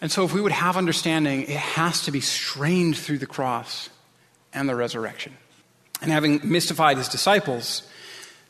And 0.00 0.12
so, 0.12 0.24
if 0.24 0.32
we 0.32 0.40
would 0.40 0.52
have 0.52 0.76
understanding, 0.76 1.42
it 1.42 1.48
has 1.50 2.04
to 2.04 2.12
be 2.12 2.20
strained 2.20 2.96
through 2.96 3.18
the 3.18 3.26
cross 3.26 3.90
and 4.52 4.68
the 4.68 4.76
resurrection. 4.76 5.36
And 6.00 6.12
having 6.12 6.40
mystified 6.44 6.96
his 6.96 7.08
disciples, 7.08 7.82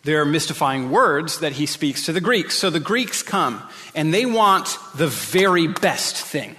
there 0.04 0.20
are 0.20 0.26
mystifying 0.26 0.90
words 0.90 1.40
that 1.40 1.52
he 1.52 1.66
speaks 1.66 2.06
to 2.06 2.12
the 2.12 2.20
Greeks. 2.20 2.54
So 2.56 2.70
the 2.70 2.80
Greeks 2.80 3.22
come 3.22 3.62
and 3.94 4.12
they 4.12 4.26
want 4.26 4.76
the 4.94 5.08
very 5.08 5.66
best 5.66 6.16
thing. 6.16 6.56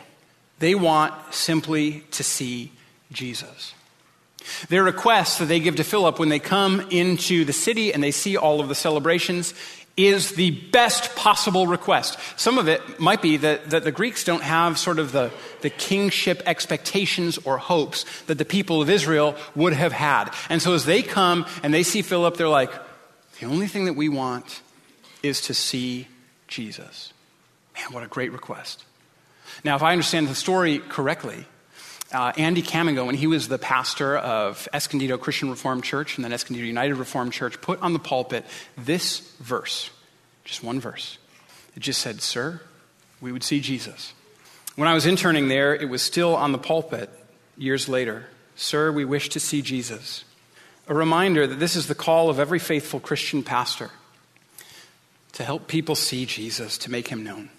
They 0.60 0.76
want 0.76 1.14
simply 1.34 2.04
to 2.12 2.24
see 2.24 2.72
Jesus. 3.12 3.74
Their 4.70 4.84
request 4.84 5.40
that 5.40 5.46
they 5.46 5.60
give 5.60 5.76
to 5.78 5.84
Philip 5.84 6.20
when 6.20 6.30
they 6.30 6.40
come 6.40 6.82
into 6.90 7.46
the 7.46 7.54
city 7.54 7.94
and 7.94 8.04
they 8.04 8.12
see 8.12 8.36
all 8.36 8.60
of 8.60 8.68
the 8.68 8.76
celebrations 8.76 9.54
is 10.08 10.32
the 10.32 10.52
best 10.52 11.16
possible 11.16 11.68
request. 11.68 12.18
Some 12.38 12.58
of 12.58 12.68
it 12.68 13.00
might 13.00 13.22
be 13.22 13.38
that, 13.38 13.70
that 13.72 13.84
the 13.84 13.92
Greeks 13.92 14.24
don't 14.24 14.44
have 14.44 14.80
sort 14.80 14.98
of 14.98 15.12
the, 15.12 15.32
the 15.62 15.70
kingship 15.70 16.42
expectations 16.46 17.38
or 17.40 17.58
hopes 17.58 18.06
that 18.28 18.38
the 18.38 18.46
people 18.46 18.82
of 18.82 18.90
Israel 18.90 19.36
would 19.56 19.74
have 19.74 19.92
had. 19.92 20.34
And 20.48 20.62
so 20.62 20.74
as 20.74 20.86
they 20.86 21.02
come 21.02 21.46
and 21.64 21.74
they 21.74 21.84
see 21.84 22.02
Philip, 22.02 22.38
they're 22.38 22.48
like, 22.48 22.72
the 23.40 23.46
only 23.46 23.68
thing 23.68 23.86
that 23.86 23.94
we 23.94 24.10
want 24.10 24.62
is 25.22 25.42
to 25.42 25.54
see 25.54 26.08
Jesus. 26.48 27.14
Man, 27.76 27.92
what 27.92 28.04
a 28.04 28.08
great 28.08 28.32
request. 28.32 28.86
Now, 29.64 29.76
if 29.76 29.84
I 29.84 29.92
understand 29.92 30.28
the 30.28 30.36
story 30.36 30.80
correctly, 30.80 31.46
uh, 32.12 32.32
Andy 32.38 32.62
Camigo, 32.62 33.06
when 33.06 33.16
he 33.16 33.28
was 33.28 33.48
the 33.48 33.60
pastor 33.60 34.18
of 34.18 34.68
Escondido 34.74 35.18
Christian 35.18 35.50
Reformed 35.50 35.84
Church 35.84 36.18
and 36.18 36.26
then 36.26 36.34
Escondido 36.34 36.66
United 36.66 36.96
Reformed 36.96 37.34
Church, 37.34 37.62
put 37.62 37.82
on 37.82 37.94
the 37.94 38.00
pulpit 38.00 38.46
this 38.78 39.20
verse, 39.40 39.92
just 40.44 40.64
one 40.64 40.80
verse. 40.80 41.18
It 41.76 41.82
just 41.82 42.02
said, 42.02 42.22
Sir, 42.22 42.62
we 43.22 43.32
would 43.32 43.44
see 43.44 43.60
Jesus. 43.60 44.14
When 44.76 44.88
I 44.88 44.94
was 44.94 45.06
interning 45.06 45.50
there, 45.50 45.76
it 45.76 45.90
was 45.90 46.02
still 46.02 46.36
on 46.36 46.52
the 46.52 46.58
pulpit 46.58 47.10
years 47.58 47.88
later. 47.88 48.26
Sir, 48.56 48.92
we 48.92 49.06
wish 49.06 49.30
to 49.30 49.40
see 49.40 49.62
Jesus. 49.62 50.24
A 50.88 50.94
reminder 50.94 51.46
that 51.46 51.60
this 51.60 51.76
is 51.76 51.88
the 51.88 51.96
call 51.96 52.30
of 52.30 52.40
every 52.40 52.60
faithful 52.60 53.00
Christian 53.00 53.44
pastor 53.44 53.92
to 55.34 55.44
help 55.44 55.68
people 55.68 55.96
see 55.96 56.26
Jesus, 56.26 56.78
to 56.80 56.92
make 56.92 57.10
him 57.10 57.24
known. 57.24 57.50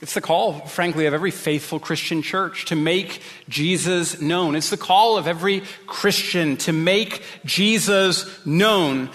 It's 0.00 0.14
the 0.14 0.20
call, 0.20 0.60
frankly, 0.60 1.06
of 1.06 1.14
every 1.14 1.30
faithful 1.30 1.78
Christian 1.78 2.20
church 2.20 2.66
to 2.66 2.76
make 2.76 3.22
Jesus 3.48 4.20
known. 4.20 4.56
It's 4.56 4.70
the 4.70 4.76
call 4.76 5.16
of 5.16 5.26
every 5.26 5.62
Christian 5.86 6.56
to 6.58 6.72
make 6.72 7.22
Jesus 7.44 8.44
known. 8.44 9.08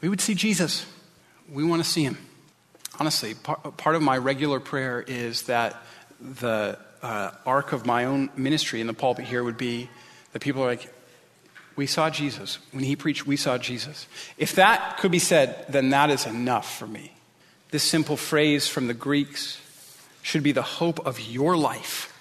We 0.00 0.08
would 0.08 0.20
see 0.20 0.34
Jesus. 0.34 0.86
We 1.50 1.64
want 1.64 1.82
to 1.82 1.88
see 1.88 2.04
him. 2.04 2.18
Honestly, 2.98 3.34
part, 3.34 3.96
of 3.96 4.02
my 4.02 4.18
regular 4.18 4.60
prayer 4.60 5.00
is 5.00 5.42
that 5.42 5.82
the 6.20 6.78
uh, 7.02 7.30
arc 7.46 7.72
of 7.72 7.86
my 7.86 8.04
own 8.04 8.28
ministry 8.36 8.80
in 8.80 8.86
the 8.86 8.94
pulpit 8.94 9.24
here 9.24 9.42
would 9.42 9.56
be 9.56 9.88
that 10.32 10.40
people 10.40 10.62
are 10.62 10.66
like, 10.66 10.92
we 11.76 11.86
saw 11.86 12.10
Jesus. 12.10 12.58
When 12.72 12.84
he 12.84 12.94
preached, 12.94 13.26
we 13.26 13.36
saw 13.36 13.56
Jesus. 13.56 14.06
If 14.36 14.56
that 14.56 14.98
could 14.98 15.10
be 15.10 15.18
said, 15.18 15.64
then 15.70 15.90
that 15.90 16.10
is 16.10 16.26
enough 16.26 16.78
for 16.78 16.86
me. 16.86 17.12
This 17.70 17.82
simple 17.82 18.18
phrase 18.18 18.68
from 18.68 18.86
the 18.86 18.94
Greeks 18.94 19.58
should 20.22 20.42
be 20.42 20.52
the 20.52 20.62
hope 20.62 21.04
of 21.06 21.20
your 21.20 21.56
life. 21.56 22.12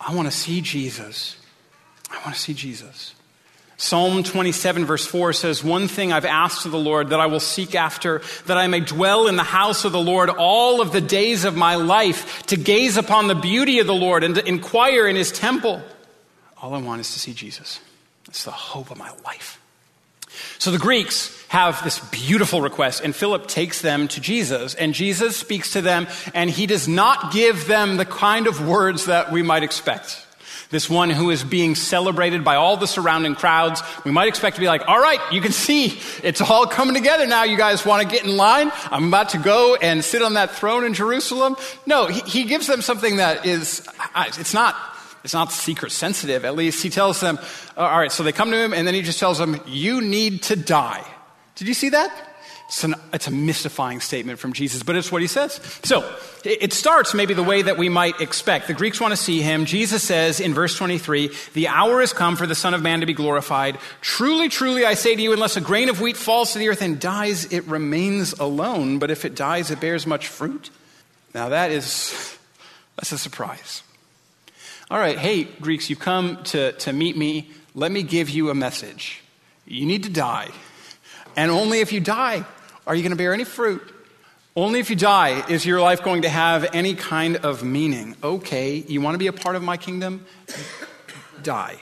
I 0.00 0.14
want 0.14 0.30
to 0.30 0.36
see 0.36 0.60
Jesus. 0.60 1.36
I 2.10 2.16
want 2.24 2.34
to 2.34 2.40
see 2.40 2.54
Jesus. 2.54 3.14
Psalm 3.78 4.22
27, 4.22 4.86
verse 4.86 5.06
4 5.06 5.34
says, 5.34 5.62
One 5.62 5.86
thing 5.86 6.10
I've 6.10 6.24
asked 6.24 6.64
of 6.64 6.72
the 6.72 6.78
Lord 6.78 7.10
that 7.10 7.20
I 7.20 7.26
will 7.26 7.40
seek 7.40 7.74
after, 7.74 8.22
that 8.46 8.56
I 8.56 8.68
may 8.68 8.80
dwell 8.80 9.26
in 9.26 9.36
the 9.36 9.42
house 9.42 9.84
of 9.84 9.92
the 9.92 10.00
Lord 10.00 10.30
all 10.30 10.80
of 10.80 10.92
the 10.92 11.00
days 11.02 11.44
of 11.44 11.56
my 11.56 11.74
life, 11.74 12.42
to 12.46 12.56
gaze 12.56 12.96
upon 12.96 13.26
the 13.26 13.34
beauty 13.34 13.78
of 13.78 13.86
the 13.86 13.94
Lord 13.94 14.24
and 14.24 14.34
to 14.36 14.48
inquire 14.48 15.06
in 15.06 15.14
his 15.14 15.30
temple. 15.30 15.82
All 16.62 16.72
I 16.72 16.78
want 16.80 17.02
is 17.02 17.12
to 17.12 17.18
see 17.18 17.34
Jesus. 17.34 17.80
It's 18.28 18.44
the 18.44 18.50
hope 18.50 18.90
of 18.90 18.96
my 18.96 19.12
life. 19.26 19.60
So 20.58 20.70
the 20.70 20.78
Greeks 20.78 21.35
have 21.48 21.82
this 21.84 22.00
beautiful 22.10 22.60
request, 22.60 23.02
and 23.04 23.14
Philip 23.14 23.46
takes 23.46 23.80
them 23.80 24.08
to 24.08 24.20
Jesus, 24.20 24.74
and 24.74 24.94
Jesus 24.94 25.36
speaks 25.36 25.72
to 25.72 25.80
them, 25.80 26.06
and 26.34 26.50
he 26.50 26.66
does 26.66 26.88
not 26.88 27.32
give 27.32 27.66
them 27.66 27.96
the 27.96 28.04
kind 28.04 28.46
of 28.46 28.66
words 28.66 29.06
that 29.06 29.30
we 29.30 29.42
might 29.42 29.62
expect. 29.62 30.24
This 30.68 30.90
one 30.90 31.10
who 31.10 31.30
is 31.30 31.44
being 31.44 31.76
celebrated 31.76 32.42
by 32.42 32.56
all 32.56 32.76
the 32.76 32.88
surrounding 32.88 33.36
crowds, 33.36 33.82
we 34.04 34.10
might 34.10 34.26
expect 34.26 34.56
to 34.56 34.60
be 34.60 34.66
like, 34.66 34.82
all 34.88 34.98
right, 34.98 35.20
you 35.30 35.40
can 35.40 35.52
see 35.52 35.96
it's 36.24 36.40
all 36.40 36.66
coming 36.66 36.94
together 36.94 37.24
now. 37.24 37.44
You 37.44 37.56
guys 37.56 37.86
want 37.86 38.02
to 38.02 38.12
get 38.12 38.24
in 38.24 38.36
line? 38.36 38.72
I'm 38.90 39.06
about 39.06 39.28
to 39.28 39.38
go 39.38 39.76
and 39.76 40.04
sit 40.04 40.22
on 40.22 40.34
that 40.34 40.50
throne 40.50 40.84
in 40.84 40.92
Jerusalem. 40.92 41.54
No, 41.86 42.06
he, 42.06 42.20
he 42.22 42.44
gives 42.44 42.66
them 42.66 42.82
something 42.82 43.18
that 43.18 43.46
is, 43.46 43.86
it's 44.16 44.54
not 44.54 44.74
it's 45.22 45.34
not 45.34 45.50
secret 45.50 45.90
sensitive, 45.90 46.44
at 46.44 46.54
least. 46.54 46.84
He 46.84 46.90
tells 46.90 47.20
them, 47.20 47.40
all 47.76 47.98
right, 47.98 48.12
so 48.12 48.22
they 48.22 48.30
come 48.30 48.52
to 48.52 48.56
him, 48.56 48.72
and 48.72 48.86
then 48.86 48.94
he 48.94 49.02
just 49.02 49.18
tells 49.18 49.38
them, 49.38 49.60
you 49.66 50.00
need 50.00 50.44
to 50.44 50.56
die. 50.56 51.04
Did 51.56 51.68
you 51.68 51.74
see 51.74 51.90
that? 51.90 52.12
It's, 52.68 52.82
an, 52.82 52.96
it's, 53.12 53.28
a 53.28 53.30
mystifying 53.30 54.00
statement 54.00 54.40
from 54.40 54.52
Jesus, 54.52 54.82
but 54.82 54.96
it's 54.96 55.12
what 55.12 55.22
he 55.22 55.28
says. 55.28 55.60
So 55.84 56.16
it 56.44 56.72
starts 56.72 57.14
maybe 57.14 57.32
the 57.32 57.44
way 57.44 57.62
that 57.62 57.78
we 57.78 57.88
might 57.88 58.20
expect. 58.20 58.66
The 58.66 58.74
Greeks 58.74 59.00
want 59.00 59.12
to 59.12 59.16
see 59.16 59.40
him. 59.40 59.66
Jesus 59.66 60.02
says 60.02 60.40
in 60.40 60.52
verse 60.52 60.76
23, 60.76 61.30
The 61.54 61.68
hour 61.68 62.00
has 62.00 62.12
come 62.12 62.34
for 62.34 62.44
the 62.44 62.56
Son 62.56 62.74
of 62.74 62.82
Man 62.82 63.00
to 63.00 63.06
be 63.06 63.14
glorified. 63.14 63.78
Truly, 64.00 64.48
truly, 64.48 64.84
I 64.84 64.94
say 64.94 65.14
to 65.14 65.22
you, 65.22 65.32
unless 65.32 65.56
a 65.56 65.60
grain 65.60 65.88
of 65.88 66.00
wheat 66.00 66.16
falls 66.16 66.54
to 66.54 66.58
the 66.58 66.68
earth 66.68 66.82
and 66.82 66.98
dies, 66.98 67.52
it 67.52 67.64
remains 67.66 68.32
alone. 68.32 68.98
But 68.98 69.12
if 69.12 69.24
it 69.24 69.36
dies, 69.36 69.70
it 69.70 69.78
bears 69.78 70.04
much 70.04 70.26
fruit. 70.26 70.70
Now 71.34 71.50
that 71.50 71.70
is, 71.70 72.36
that's 72.96 73.12
a 73.12 73.18
surprise. 73.18 73.84
All 74.90 74.98
right, 74.98 75.18
hey, 75.18 75.44
Greeks, 75.44 75.88
you've 75.88 76.00
come 76.00 76.42
to, 76.44 76.72
to 76.72 76.92
meet 76.92 77.16
me. 77.16 77.48
Let 77.76 77.92
me 77.92 78.02
give 78.02 78.28
you 78.28 78.50
a 78.50 78.54
message. 78.56 79.22
You 79.66 79.86
need 79.86 80.02
to 80.02 80.10
die. 80.10 80.50
And 81.36 81.50
only 81.50 81.80
if 81.80 81.92
you 81.92 82.00
die 82.00 82.44
are 82.86 82.94
you 82.94 83.02
going 83.02 83.10
to 83.10 83.16
bear 83.16 83.34
any 83.34 83.44
fruit. 83.44 83.82
Only 84.54 84.80
if 84.80 84.88
you 84.88 84.96
die 84.96 85.44
is 85.50 85.66
your 85.66 85.80
life 85.82 86.02
going 86.02 86.22
to 86.22 86.30
have 86.30 86.66
any 86.72 86.94
kind 86.94 87.36
of 87.36 87.62
meaning. 87.62 88.16
Okay, 88.22 88.76
you 88.88 89.02
want 89.02 89.14
to 89.14 89.18
be 89.18 89.26
a 89.26 89.32
part 89.32 89.54
of 89.54 89.62
my 89.62 89.76
kingdom? 89.76 90.24
Die. 91.42 91.76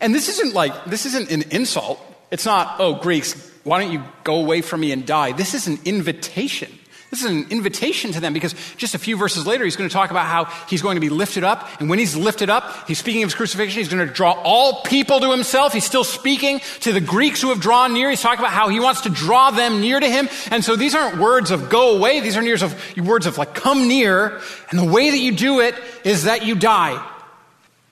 And 0.00 0.14
this 0.14 0.28
isn't 0.28 0.52
like, 0.52 0.84
this 0.84 1.06
isn't 1.06 1.30
an 1.30 1.44
insult. 1.50 1.98
It's 2.30 2.44
not, 2.44 2.76
oh, 2.78 2.96
Greeks, 2.96 3.50
why 3.64 3.80
don't 3.80 3.90
you 3.90 4.04
go 4.22 4.36
away 4.36 4.60
from 4.60 4.80
me 4.80 4.92
and 4.92 5.06
die? 5.06 5.32
This 5.32 5.54
is 5.54 5.66
an 5.66 5.78
invitation. 5.86 6.70
This 7.10 7.24
is 7.24 7.30
an 7.30 7.46
invitation 7.50 8.12
to 8.12 8.20
them 8.20 8.34
because 8.34 8.54
just 8.76 8.94
a 8.94 8.98
few 8.98 9.16
verses 9.16 9.46
later, 9.46 9.64
he's 9.64 9.76
going 9.76 9.88
to 9.88 9.92
talk 9.92 10.10
about 10.10 10.26
how 10.26 10.44
he's 10.68 10.82
going 10.82 10.96
to 10.96 11.00
be 11.00 11.08
lifted 11.08 11.42
up. 11.42 11.66
And 11.80 11.88
when 11.88 11.98
he's 11.98 12.14
lifted 12.14 12.50
up, 12.50 12.86
he's 12.86 12.98
speaking 12.98 13.22
of 13.22 13.28
his 13.28 13.34
crucifixion. 13.34 13.78
He's 13.78 13.88
going 13.88 14.06
to 14.06 14.12
draw 14.12 14.32
all 14.32 14.82
people 14.82 15.20
to 15.20 15.30
himself. 15.30 15.72
He's 15.72 15.84
still 15.84 16.04
speaking 16.04 16.60
to 16.80 16.92
the 16.92 17.00
Greeks 17.00 17.40
who 17.40 17.48
have 17.48 17.60
drawn 17.60 17.94
near. 17.94 18.10
He's 18.10 18.20
talking 18.20 18.40
about 18.40 18.52
how 18.52 18.68
he 18.68 18.78
wants 18.78 19.02
to 19.02 19.10
draw 19.10 19.50
them 19.50 19.80
near 19.80 19.98
to 19.98 20.06
him. 20.06 20.28
And 20.50 20.62
so 20.62 20.76
these 20.76 20.94
aren't 20.94 21.18
words 21.18 21.50
of 21.50 21.70
go 21.70 21.96
away. 21.96 22.20
These 22.20 22.36
are 22.36 22.64
of, 22.64 22.96
words 22.98 23.24
of 23.24 23.38
like 23.38 23.54
come 23.54 23.88
near. 23.88 24.40
And 24.70 24.78
the 24.78 24.84
way 24.84 25.10
that 25.10 25.18
you 25.18 25.32
do 25.32 25.60
it 25.60 25.74
is 26.04 26.24
that 26.24 26.44
you 26.44 26.56
die. 26.56 27.02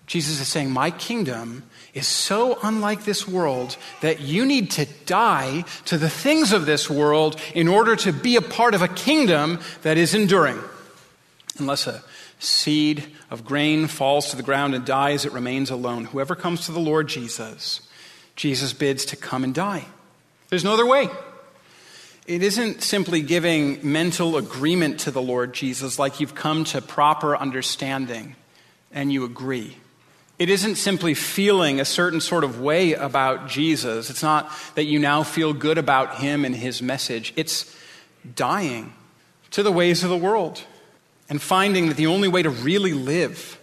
Jesus 0.07 0.40
is 0.40 0.48
saying, 0.48 0.70
My 0.70 0.90
kingdom 0.90 1.64
is 1.97 2.07
so 2.07 2.59
unlike 2.63 3.05
this 3.05 3.27
world 3.27 3.79
that 4.03 4.21
you 4.21 4.45
need 4.45 4.71
to 4.71 4.85
die 5.07 5.65
to 5.87 5.97
the 5.97 6.11
things 6.11 6.53
of 6.53 6.67
this 6.67 6.91
world 6.91 7.41
in 7.55 7.69
order 7.69 7.97
to 7.97 8.13
be 8.13 8.37
a 8.37 8.43
part 8.43 8.75
of 8.75 8.83
a 8.83 8.89
kingdom 8.89 9.59
that 9.81 9.97
is 9.97 10.15
enduring. 10.15 10.59
Unless 11.59 11.87
a 11.87 12.03
seed 12.39 13.07
of 13.31 13.47
grain 13.47 13.87
falls 13.87 14.29
to 14.29 14.37
the 14.37 14.43
ground 14.43 14.75
and 14.75 14.85
dies, 14.85 15.25
it 15.25 15.33
remains 15.33 15.71
alone. 15.71 16.05
Whoever 16.05 16.37
comes 16.37 16.67
to 16.67 16.73
the 16.73 16.79
Lord 16.79 17.09
Jesus, 17.09 17.81
Jesus 18.37 18.75
bids 18.75 19.07
to 19.07 19.17
come 19.17 19.43
and 19.43 19.55
die. 19.55 19.87
There's 20.51 20.65
no 20.65 20.75
other 20.75 20.87
way. 20.87 21.09
It 22.27 22.43
isn't 22.43 22.83
simply 22.83 23.23
giving 23.23 23.91
mental 23.91 24.37
agreement 24.37 25.01
to 25.01 25.11
the 25.11 25.23
Lord 25.23 25.55
Jesus 25.55 25.99
like 25.99 26.21
you've 26.21 26.35
come 26.35 26.65
to 26.65 26.83
proper 26.83 27.35
understanding 27.35 28.37
and 28.93 29.11
you 29.11 29.25
agree. 29.25 29.79
It 30.38 30.51
isn't 30.51 30.77
simply 30.77 31.14
feeling 31.14 31.81
a 31.81 31.85
certain 31.85 32.20
sort 32.20 32.44
of 32.44 32.61
way 32.61 32.92
about 32.92 33.49
Jesus. 33.49 34.11
It's 34.11 34.22
not 34.22 34.51
that 34.75 34.85
you 34.85 34.99
now 34.99 35.22
feel 35.22 35.55
good 35.55 35.79
about 35.79 36.16
him 36.16 36.44
and 36.44 36.55
his 36.55 36.83
message. 36.83 37.33
It's 37.37 37.75
dying 38.35 38.92
to 39.53 39.62
the 39.62 39.72
ways 39.72 40.05
of 40.05 40.11
the 40.11 40.16
world 40.16 40.62
and 41.31 41.40
finding 41.40 41.88
that 41.88 41.96
the 41.96 42.07
only 42.07 42.29
way 42.29 42.42
to 42.42 42.51
really 42.51 42.92
live 42.92 43.59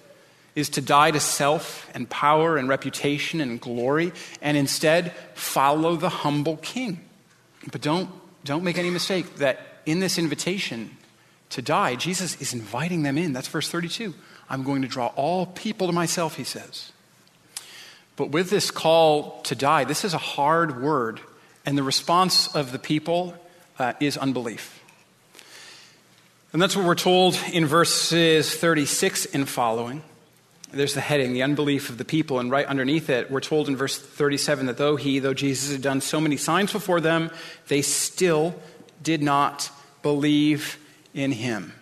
is 0.55 0.69
to 0.69 0.81
die 0.81 1.12
to 1.12 1.19
self 1.19 1.89
and 1.93 2.09
power 2.09 2.57
and 2.57 2.67
reputation 2.67 3.39
and 3.39 3.62
glory 3.62 4.12
and 4.41 4.57
instead 4.57 5.12
follow 5.33 5.95
the 5.95 6.09
humble 6.09 6.57
king. 6.57 6.99
But 7.71 7.81
don't, 7.81 8.09
don't 8.43 8.63
make 8.63 8.77
any 8.77 8.89
mistake 8.89 9.36
that 9.38 9.59
in 9.86 9.99
this 9.99 10.17
invitation 10.17 10.97
to 11.51 11.62
die, 11.62 11.95
Jesus 11.95 12.39
is 12.41 12.53
inviting 12.53 13.03
them 13.03 13.17
in. 13.17 13.33
That's 13.33 13.47
verse 13.47 13.69
32. 13.69 14.13
I'm 14.53 14.61
going 14.61 14.83
to 14.83 14.87
draw 14.87 15.07
all 15.15 15.47
people 15.47 15.87
to 15.87 15.93
myself, 15.93 16.35
he 16.35 16.43
says. 16.43 16.91
But 18.15 18.29
with 18.29 18.51
this 18.51 18.69
call 18.69 19.41
to 19.45 19.55
die, 19.55 19.83
this 19.83 20.05
is 20.05 20.13
a 20.13 20.19
hard 20.19 20.79
word, 20.79 21.19
and 21.65 21.75
the 21.75 21.81
response 21.81 22.55
of 22.55 22.71
the 22.71 22.77
people 22.77 23.33
uh, 23.79 23.93
is 23.99 24.15
unbelief. 24.15 24.79
And 26.51 26.61
that's 26.61 26.75
what 26.75 26.85
we're 26.85 26.93
told 26.93 27.35
in 27.51 27.65
verses 27.65 28.55
36 28.55 29.25
and 29.33 29.49
following. 29.49 30.03
There's 30.71 30.93
the 30.93 31.01
heading, 31.01 31.33
the 31.33 31.41
unbelief 31.41 31.89
of 31.89 31.97
the 31.97 32.05
people, 32.05 32.39
and 32.39 32.51
right 32.51 32.67
underneath 32.67 33.09
it, 33.09 33.31
we're 33.31 33.41
told 33.41 33.67
in 33.69 33.75
verse 33.75 33.97
37 33.97 34.67
that 34.67 34.77
though 34.77 34.97
he, 34.97 35.17
though 35.17 35.33
Jesus 35.33 35.71
had 35.71 35.81
done 35.81 35.99
so 35.99 36.21
many 36.21 36.37
signs 36.37 36.71
before 36.71 37.01
them, 37.01 37.31
they 37.69 37.81
still 37.81 38.53
did 39.01 39.23
not 39.23 39.71
believe 40.03 40.77
in 41.15 41.31
him. 41.31 41.73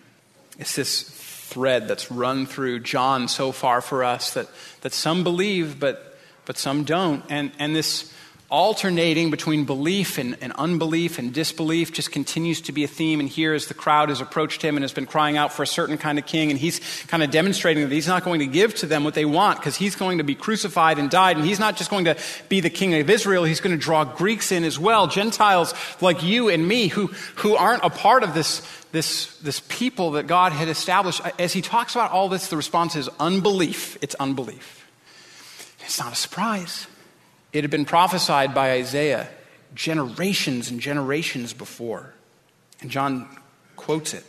It's 0.58 0.74
this 0.74 1.21
thread 1.52 1.86
that's 1.86 2.10
run 2.10 2.46
through 2.46 2.80
John 2.80 3.28
so 3.28 3.52
far 3.52 3.82
for 3.82 4.02
us 4.02 4.32
that, 4.34 4.48
that 4.80 4.94
some 4.94 5.22
believe, 5.22 5.78
but, 5.78 6.16
but 6.46 6.56
some 6.56 6.84
don't. 6.84 7.22
And, 7.28 7.52
and 7.58 7.76
this 7.76 8.12
alternating 8.52 9.30
between 9.30 9.64
belief 9.64 10.18
and, 10.18 10.36
and, 10.42 10.52
unbelief 10.52 11.18
and 11.18 11.32
disbelief 11.32 11.90
just 11.90 12.12
continues 12.12 12.60
to 12.60 12.70
be 12.70 12.84
a 12.84 12.86
theme. 12.86 13.18
And 13.18 13.26
here, 13.26 13.54
as 13.54 13.66
the 13.66 13.74
crowd 13.74 14.10
has 14.10 14.20
approached 14.20 14.60
him 14.60 14.76
and 14.76 14.84
has 14.84 14.92
been 14.92 15.06
crying 15.06 15.38
out 15.38 15.54
for 15.54 15.62
a 15.62 15.66
certain 15.66 15.96
kind 15.96 16.18
of 16.18 16.26
king, 16.26 16.50
and 16.50 16.60
he's 16.60 16.78
kind 17.08 17.22
of 17.22 17.30
demonstrating 17.30 17.82
that 17.82 17.94
he's 17.94 18.06
not 18.06 18.24
going 18.24 18.40
to 18.40 18.46
give 18.46 18.74
to 18.76 18.86
them 18.86 19.04
what 19.04 19.14
they 19.14 19.24
want 19.24 19.58
because 19.58 19.74
he's 19.74 19.96
going 19.96 20.18
to 20.18 20.24
be 20.24 20.34
crucified 20.34 20.98
and 20.98 21.08
died. 21.10 21.38
And 21.38 21.46
he's 21.46 21.58
not 21.58 21.78
just 21.78 21.88
going 21.88 22.04
to 22.04 22.16
be 22.50 22.60
the 22.60 22.68
king 22.68 22.94
of 22.94 23.08
Israel, 23.08 23.44
he's 23.44 23.60
going 23.60 23.74
to 23.74 23.82
draw 23.82 24.04
Greeks 24.04 24.52
in 24.52 24.64
as 24.64 24.78
well, 24.78 25.06
Gentiles 25.06 25.72
like 26.02 26.22
you 26.22 26.50
and 26.50 26.68
me 26.68 26.88
who, 26.88 27.06
who 27.36 27.56
aren't 27.56 27.84
a 27.84 27.90
part 27.90 28.22
of 28.22 28.34
this, 28.34 28.60
this, 28.92 29.34
this 29.38 29.62
people 29.68 30.12
that 30.12 30.26
God 30.26 30.52
had 30.52 30.68
established. 30.68 31.22
As 31.38 31.54
he 31.54 31.62
talks 31.62 31.94
about 31.94 32.10
all 32.10 32.28
this, 32.28 32.48
the 32.48 32.58
response 32.58 32.96
is 32.96 33.08
unbelief. 33.18 33.96
It's 34.02 34.14
unbelief. 34.16 34.86
It's 35.80 35.98
not 35.98 36.12
a 36.12 36.16
surprise. 36.16 36.86
It 37.52 37.64
had 37.64 37.70
been 37.70 37.84
prophesied 37.84 38.54
by 38.54 38.72
Isaiah 38.72 39.28
generations 39.74 40.70
and 40.70 40.80
generations 40.80 41.52
before. 41.52 42.14
And 42.80 42.90
John 42.90 43.28
quotes 43.76 44.14
it. 44.14 44.24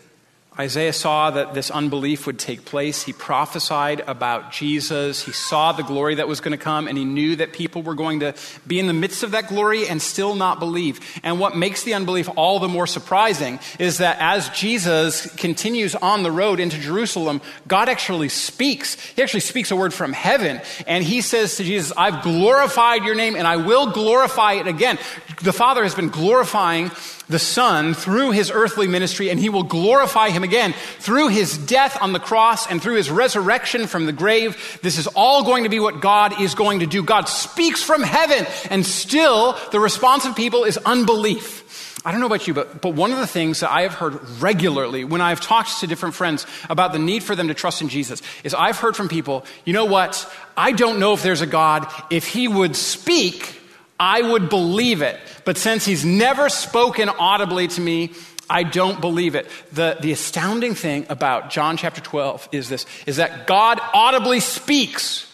Isaiah 0.60 0.94
saw 0.94 1.32
that 1.32 1.56
this 1.56 1.72
unbelief 1.72 2.28
would 2.28 2.38
take 2.38 2.64
place. 2.64 3.02
He 3.02 3.12
prophesied 3.12 4.02
about 4.02 4.52
Jesus. 4.52 5.24
He 5.24 5.32
saw 5.32 5.72
the 5.72 5.82
glory 5.82 6.16
that 6.16 6.28
was 6.28 6.42
going 6.42 6.52
to 6.52 6.64
come, 6.64 6.88
and 6.88 6.96
he 6.96 7.06
knew 7.06 7.36
that 7.38 7.54
people 7.54 7.82
were 7.82 7.96
going 7.96 8.20
to 8.20 8.36
be 8.68 8.80
in 8.80 8.86
the 8.86 8.94
midst 8.94 9.24
of 9.24 9.32
that 9.32 9.48
glory 9.48 9.88
and 9.88 10.00
still 10.00 10.36
not 10.36 10.60
believe. 10.60 11.00
And 11.24 11.40
what 11.40 11.58
makes 11.58 11.84
the 11.84 11.96
unbelief 11.96 12.30
all 12.36 12.60
the 12.60 12.68
more 12.68 12.86
surprising 12.86 13.60
is 13.80 13.98
that 13.98 14.18
as 14.20 14.50
Jesus 14.50 15.34
continues 15.36 15.96
on 15.96 16.22
the 16.22 16.32
road 16.32 16.60
into 16.60 16.78
Jerusalem, 16.78 17.42
God 17.68 17.90
actually 17.90 18.30
speaks. 18.30 18.94
He 19.16 19.24
actually 19.24 19.40
speaks 19.40 19.72
a 19.72 19.76
word 19.76 19.94
from 19.94 20.14
heaven, 20.14 20.62
and 20.86 21.04
he 21.04 21.22
says 21.22 21.56
to 21.58 21.64
Jesus, 21.64 21.92
I've 21.98 22.22
glorified 22.22 23.04
your 23.04 23.16
name, 23.16 23.36
and 23.36 23.48
I 23.48 23.58
will 23.58 23.92
glorify 23.92 24.54
it 24.54 24.68
again. 24.68 25.00
The 25.42 25.54
Father 25.54 25.82
has 25.82 25.96
been 25.96 26.10
glorifying 26.10 26.92
the 27.30 27.40
Son 27.40 27.94
through 27.94 28.32
his 28.32 28.52
earthly 28.52 28.88
ministry, 28.88 29.30
and 29.30 29.40
he 29.40 29.50
will 29.50 29.64
glorify 29.64 30.30
him 30.30 30.44
again 30.44 30.74
through 31.00 31.30
his 31.30 31.58
death 31.58 31.98
on 32.02 32.14
the 32.14 32.20
cross 32.20 32.70
and 32.70 32.82
through 32.82 32.96
his 32.96 33.10
resurrection 33.10 33.88
from 33.88 34.06
the 34.06 34.12
grave. 34.12 34.80
This 34.82 34.98
is 34.98 35.08
all 35.08 35.44
going 35.44 35.64
to 35.64 35.70
be 35.70 35.80
what 35.80 36.02
God 36.02 36.42
is 36.42 36.56
going 36.56 36.80
to 36.80 36.86
do. 36.86 37.04
God 37.04 37.30
speaks 37.30 37.82
from 37.82 38.04
heaven, 38.04 38.46
and 38.70 38.86
still 38.86 39.58
the 39.72 39.80
response 39.80 40.26
of 40.26 40.36
people 40.36 40.64
is 40.64 40.78
unbelief. 40.78 41.62
I 42.06 42.12
don't 42.12 42.20
know 42.20 42.28
about 42.28 42.48
you, 42.48 42.54
but, 42.54 42.82
but 42.82 42.96
one 42.96 43.12
of 43.14 43.18
the 43.20 43.28
things 43.28 43.62
that 43.62 43.72
I 43.72 43.84
have 43.84 43.94
heard 43.94 44.20
regularly 44.42 45.06
when 45.06 45.22
I've 45.22 45.40
talked 45.40 45.80
to 45.80 45.88
different 45.88 46.16
friends 46.16 46.46
about 46.70 46.92
the 46.92 47.00
need 47.00 47.24
for 47.24 47.34
them 47.34 47.48
to 47.48 47.54
trust 47.54 47.82
in 47.82 47.88
Jesus 47.88 48.22
is 48.44 48.54
I've 48.54 48.78
heard 48.78 48.98
from 48.98 49.08
people, 49.08 49.46
you 49.64 49.72
know 49.72 49.86
what? 49.86 50.30
I 50.58 50.74
don't 50.74 51.00
know 51.00 51.14
if 51.14 51.24
there's 51.24 51.40
a 51.40 51.48
God. 51.48 51.90
If 52.10 52.28
he 52.28 52.50
would 52.50 52.76
speak, 52.76 53.62
I 54.04 54.22
would 54.22 54.50
believe 54.50 55.02
it. 55.02 55.18
But 55.46 55.58
since 55.58 55.86
he's 55.86 56.04
never 56.04 56.50
spoken 56.50 57.08
audibly 57.08 57.70
to 57.70 57.80
me, 57.80 58.12
I 58.50 58.64
don't 58.64 59.00
believe 59.00 59.34
it. 59.34 59.48
The, 59.72 59.96
the 60.02 60.12
astounding 60.12 60.76
thing 60.76 61.06
about 61.08 61.52
John 61.52 61.78
chapter 61.78 62.02
12 62.02 62.50
is 62.52 62.68
this, 62.68 62.86
is 63.06 63.16
that 63.16 63.48
God 63.48 63.80
audibly 63.94 64.42
speaks. 64.42 65.34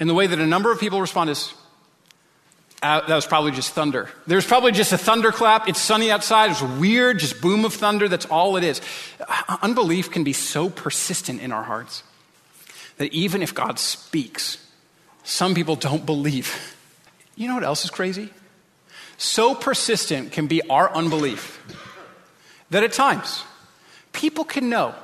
And 0.00 0.10
the 0.10 0.14
way 0.14 0.26
that 0.26 0.40
a 0.40 0.46
number 0.46 0.72
of 0.72 0.80
people 0.80 1.00
respond 1.00 1.30
is, 1.30 1.54
uh, 2.82 3.06
that 3.06 3.14
was 3.14 3.24
probably 3.24 3.52
just 3.52 3.70
thunder. 3.70 4.10
There's 4.26 4.46
probably 4.46 4.72
just 4.72 4.92
a 4.92 4.98
thunderclap. 4.98 5.68
It's 5.68 5.80
sunny 5.80 6.10
outside. 6.10 6.50
It's 6.50 6.60
weird, 6.60 7.20
just 7.20 7.40
boom 7.40 7.64
of 7.64 7.72
thunder. 7.72 8.08
That's 8.08 8.26
all 8.26 8.56
it 8.56 8.64
is. 8.64 8.80
Uh, 9.20 9.58
unbelief 9.62 10.10
can 10.10 10.24
be 10.24 10.32
so 10.32 10.68
persistent 10.68 11.40
in 11.40 11.52
our 11.52 11.62
hearts 11.62 12.02
that 12.96 13.12
even 13.12 13.44
if 13.44 13.54
God 13.54 13.78
speaks, 13.78 14.58
some 15.22 15.54
people 15.54 15.76
don't 15.76 16.04
believe. 16.04 16.76
You 17.36 17.48
know 17.48 17.54
what 17.54 17.64
else 17.64 17.84
is 17.84 17.90
crazy? 17.90 18.30
So 19.16 19.54
persistent 19.54 20.32
can 20.32 20.46
be 20.46 20.62
our 20.68 20.92
unbelief 20.92 21.60
that 22.70 22.82
at 22.82 22.92
times 22.92 23.44
people 24.12 24.44
can 24.44 24.68
know 24.68 24.94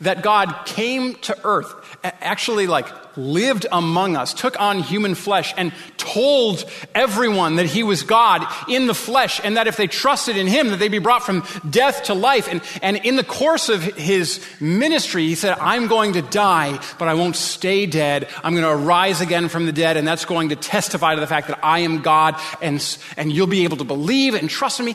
that 0.00 0.22
God 0.22 0.54
came 0.64 1.14
to 1.16 1.36
earth, 1.44 1.98
actually 2.04 2.66
like 2.66 2.86
lived 3.16 3.66
among 3.70 4.16
us, 4.16 4.32
took 4.32 4.60
on 4.60 4.78
human 4.78 5.14
flesh, 5.14 5.52
and 5.56 5.72
told 6.12 6.64
everyone 6.94 7.56
that 7.56 7.66
he 7.66 7.82
was 7.82 8.02
God 8.02 8.46
in 8.68 8.86
the 8.86 8.94
flesh, 8.94 9.40
and 9.42 9.56
that 9.56 9.66
if 9.66 9.76
they 9.76 9.86
trusted 9.86 10.36
in 10.36 10.46
him, 10.46 10.68
that 10.68 10.78
they'd 10.78 10.88
be 10.88 10.98
brought 10.98 11.22
from 11.22 11.44
death 11.68 12.04
to 12.04 12.14
life. 12.14 12.48
And, 12.48 12.62
and 12.82 12.96
in 12.96 13.16
the 13.16 13.24
course 13.24 13.68
of 13.68 13.82
his 13.82 14.44
ministry, 14.60 15.26
he 15.26 15.34
said, 15.34 15.58
I'm 15.58 15.86
going 15.86 16.14
to 16.14 16.22
die, 16.22 16.80
but 16.98 17.08
I 17.08 17.14
won't 17.14 17.36
stay 17.36 17.86
dead. 17.86 18.28
I'm 18.42 18.54
going 18.54 18.64
to 18.64 18.84
arise 18.84 19.20
again 19.20 19.48
from 19.48 19.66
the 19.66 19.72
dead, 19.72 19.96
and 19.96 20.06
that's 20.06 20.24
going 20.24 20.50
to 20.50 20.56
testify 20.56 21.14
to 21.14 21.20
the 21.20 21.26
fact 21.26 21.48
that 21.48 21.60
I 21.62 21.80
am 21.80 22.02
God, 22.02 22.40
and, 22.62 22.82
and 23.16 23.32
you'll 23.32 23.46
be 23.46 23.64
able 23.64 23.78
to 23.78 23.84
believe 23.84 24.34
and 24.34 24.48
trust 24.48 24.80
in 24.80 24.86
me. 24.86 24.94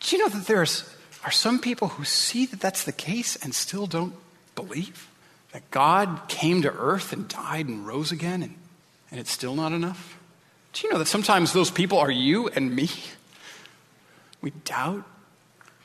Do 0.00 0.16
you 0.16 0.22
know 0.22 0.28
that 0.28 0.46
there's 0.46 0.84
are 1.24 1.32
some 1.32 1.58
people 1.58 1.88
who 1.88 2.04
see 2.04 2.46
that 2.46 2.60
that's 2.60 2.84
the 2.84 2.92
case 2.92 3.34
and 3.42 3.52
still 3.52 3.88
don't 3.88 4.14
believe 4.54 5.08
that 5.52 5.68
God 5.72 6.28
came 6.28 6.62
to 6.62 6.72
earth 6.72 7.12
and 7.12 7.26
died 7.26 7.66
and 7.66 7.84
rose 7.84 8.12
again 8.12 8.44
and, 8.44 8.54
and 9.10 9.18
it's 9.18 9.32
still 9.32 9.56
not 9.56 9.72
enough? 9.72 10.15
Do 10.76 10.86
you 10.86 10.92
know 10.92 10.98
that 10.98 11.06
sometimes 11.06 11.54
those 11.54 11.70
people 11.70 11.96
are 11.96 12.10
you 12.10 12.48
and 12.48 12.76
me? 12.76 12.90
We 14.42 14.50
doubt 14.50 15.04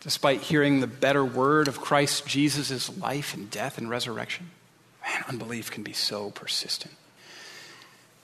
despite 0.01 0.41
hearing 0.41 0.81
the 0.81 0.87
better 0.87 1.23
word 1.23 1.69
of 1.69 1.79
Christ 1.79 2.27
Jesus' 2.27 2.97
life 2.97 3.33
and 3.33 3.49
death 3.49 3.77
and 3.77 3.89
resurrection. 3.89 4.51
Man, 5.01 5.23
unbelief 5.29 5.71
can 5.71 5.83
be 5.83 5.93
so 5.93 6.31
persistent. 6.31 6.93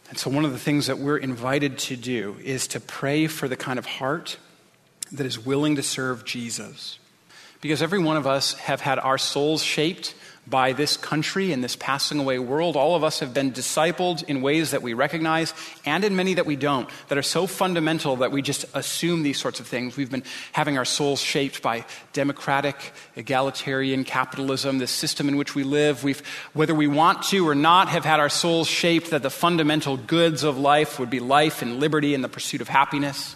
And 0.10 0.17
so, 0.17 0.30
one 0.30 0.43
of 0.43 0.51
the 0.51 0.60
things 0.60 0.88
that 0.88 0.97
we're 0.97 1.15
invited 1.15 1.77
to 1.80 1.95
do 1.95 2.36
is 2.43 2.67
to 2.67 2.82
pray 2.82 3.27
for 3.27 3.47
the 3.47 3.56
kind 3.56 3.80
of 3.80 3.86
heart 3.86 4.38
that 5.13 5.25
is 5.25 5.39
willing 5.39 5.77
to 5.77 5.84
serve 5.84 6.25
Jesus. 6.25 6.99
Because 7.62 7.82
every 7.82 7.99
one 7.99 8.17
of 8.17 8.27
us 8.27 8.56
have 8.56 8.82
had 8.82 8.99
our 8.99 9.17
souls 9.17 9.63
shaped 9.63 10.15
by 10.49 10.71
this 10.73 10.95
country 10.95 11.51
and 11.51 11.63
this 11.63 11.75
passing 11.75 12.19
away 12.19 12.39
world. 12.39 12.75
All 12.75 12.95
of 12.95 13.03
us 13.03 13.19
have 13.19 13.33
been 13.33 13.51
discipled 13.51 14.23
in 14.23 14.41
ways 14.41 14.71
that 14.71 14.81
we 14.81 14.93
recognize 14.93 15.53
and 15.86 16.03
in 16.03 16.15
many 16.15 16.36
that 16.36 16.45
we 16.45 16.55
don't, 16.55 16.89
that 17.10 17.17
are 17.17 17.23
so 17.23 17.47
fundamental 17.47 18.17
that 18.17 18.31
we 18.31 18.41
just 18.41 18.65
assume 18.73 19.23
these 19.23 19.39
sorts 19.39 19.60
of 19.60 19.67
things. 19.67 19.97
We've 19.97 20.10
been 20.10 20.23
having 20.53 20.77
our 20.77 20.86
souls 20.86 21.19
shaped 21.19 21.62
by 21.62 21.86
democratic, 22.13 22.93
egalitarian 23.15 24.03
capitalism, 24.03 24.77
this 24.77 24.91
system 24.91 25.27
in 25.27 25.36
which 25.36 25.53
we 25.53 25.63
live. 25.63 26.03
We've, 26.03 26.21
whether 26.53 26.75
we 26.75 26.88
want 26.88 27.23
to 27.23 27.47
or 27.47 27.55
not, 27.55 27.89
have 27.89 28.05
had 28.05 28.19
our 28.19 28.29
souls 28.29 28.67
shaped 28.67 29.12
that 29.12 29.23
the 29.23 29.29
fundamental 29.29 29.97
goods 29.97 30.43
of 30.43 30.57
life 30.57 30.99
would 30.99 31.10
be 31.10 31.19
life 31.19 31.62
and 31.62 31.79
liberty 31.79 32.13
and 32.13 32.23
the 32.23 32.29
pursuit 32.29 32.62
of 32.62 32.69
happiness, 32.69 33.36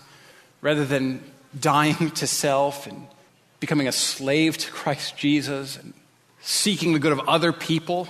rather 0.61 0.85
than 0.85 1.21
dying 1.59 2.11
to 2.15 2.27
self 2.27 2.87
and 2.87 3.07
becoming 3.59 3.87
a 3.87 3.91
slave 3.91 4.57
to 4.57 4.71
Christ 4.71 5.17
Jesus 5.17 5.77
and 5.77 5.93
seeking 6.41 6.93
the 6.93 6.99
good 6.99 7.11
of 7.11 7.19
other 7.27 7.53
people. 7.53 8.07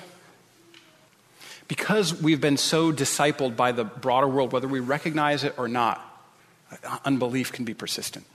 Because 1.68 2.20
we've 2.22 2.42
been 2.42 2.58
so 2.58 2.92
discipled 2.92 3.56
by 3.56 3.72
the 3.72 3.86
broader 3.86 4.28
world, 4.28 4.52
whether 4.52 4.68
we 4.68 4.80
recognize 4.80 5.44
it 5.44 5.54
or 5.58 5.68
not, 5.68 6.02
unbelief 7.06 7.52
can 7.52 7.64
be 7.64 7.74
persistent. 7.74 8.26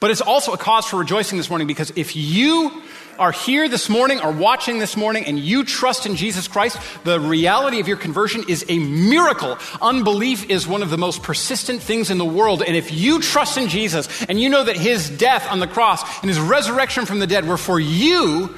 But 0.00 0.10
it's 0.10 0.20
also 0.20 0.52
a 0.52 0.58
cause 0.58 0.86
for 0.86 0.96
rejoicing 0.96 1.36
this 1.36 1.50
morning 1.50 1.66
because 1.66 1.92
if 1.96 2.16
you 2.16 2.82
are 3.18 3.32
here 3.32 3.68
this 3.68 3.88
morning 3.88 4.20
or 4.20 4.32
watching 4.32 4.78
this 4.78 4.96
morning 4.96 5.24
and 5.26 5.38
you 5.38 5.64
trust 5.64 6.06
in 6.06 6.16
Jesus 6.16 6.48
Christ, 6.48 6.78
the 7.04 7.20
reality 7.20 7.80
of 7.80 7.88
your 7.88 7.96
conversion 7.96 8.44
is 8.48 8.64
a 8.68 8.78
miracle. 8.78 9.58
Unbelief 9.82 10.48
is 10.48 10.66
one 10.66 10.82
of 10.82 10.90
the 10.90 10.98
most 10.98 11.22
persistent 11.22 11.82
things 11.82 12.10
in 12.10 12.18
the 12.18 12.24
world. 12.24 12.62
And 12.62 12.76
if 12.76 12.92
you 12.92 13.20
trust 13.20 13.58
in 13.58 13.68
Jesus 13.68 14.24
and 14.24 14.40
you 14.40 14.48
know 14.48 14.64
that 14.64 14.76
his 14.76 15.10
death 15.10 15.50
on 15.50 15.60
the 15.60 15.66
cross 15.66 16.02
and 16.22 16.28
his 16.28 16.40
resurrection 16.40 17.04
from 17.04 17.18
the 17.18 17.26
dead 17.26 17.46
were 17.46 17.58
for 17.58 17.78
you, 17.78 18.54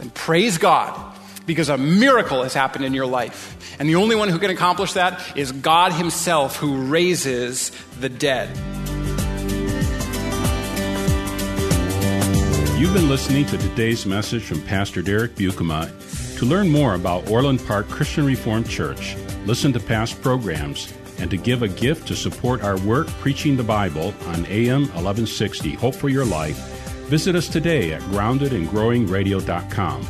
then 0.00 0.10
praise 0.10 0.58
God 0.58 0.98
because 1.46 1.68
a 1.68 1.76
miracle 1.76 2.42
has 2.42 2.54
happened 2.54 2.84
in 2.84 2.94
your 2.94 3.06
life. 3.06 3.76
And 3.78 3.88
the 3.88 3.96
only 3.96 4.16
one 4.16 4.28
who 4.28 4.38
can 4.38 4.50
accomplish 4.50 4.94
that 4.94 5.36
is 5.36 5.52
God 5.52 5.92
himself 5.92 6.56
who 6.56 6.86
raises 6.86 7.70
the 8.00 8.08
dead. 8.08 8.48
You've 12.78 12.94
been 12.94 13.10
listening 13.10 13.44
to 13.46 13.58
today's 13.58 14.06
message 14.06 14.42
from 14.42 14.62
Pastor 14.62 15.02
Derek 15.02 15.34
Buikema. 15.34 15.90
To 16.38 16.46
learn 16.46 16.70
more 16.70 16.94
about 16.94 17.28
Orland 17.30 17.64
Park 17.66 17.86
Christian 17.90 18.24
Reformed 18.24 18.68
Church, 18.68 19.14
listen 19.44 19.74
to 19.74 19.80
past 19.80 20.22
programs, 20.22 20.90
and 21.18 21.30
to 21.30 21.36
give 21.36 21.62
a 21.62 21.68
gift 21.68 22.08
to 22.08 22.16
support 22.16 22.62
our 22.62 22.78
work 22.80 23.06
preaching 23.20 23.58
the 23.58 23.62
Bible 23.62 24.14
on 24.28 24.46
AM 24.46 24.82
1160 24.82 25.74
Hope 25.74 25.94
for 25.94 26.08
Your 26.08 26.24
Life, 26.24 26.79
visit 27.10 27.34
us 27.34 27.48
today 27.48 27.92
at 27.92 28.00
groundedandgrowingradio.com. 28.02 30.06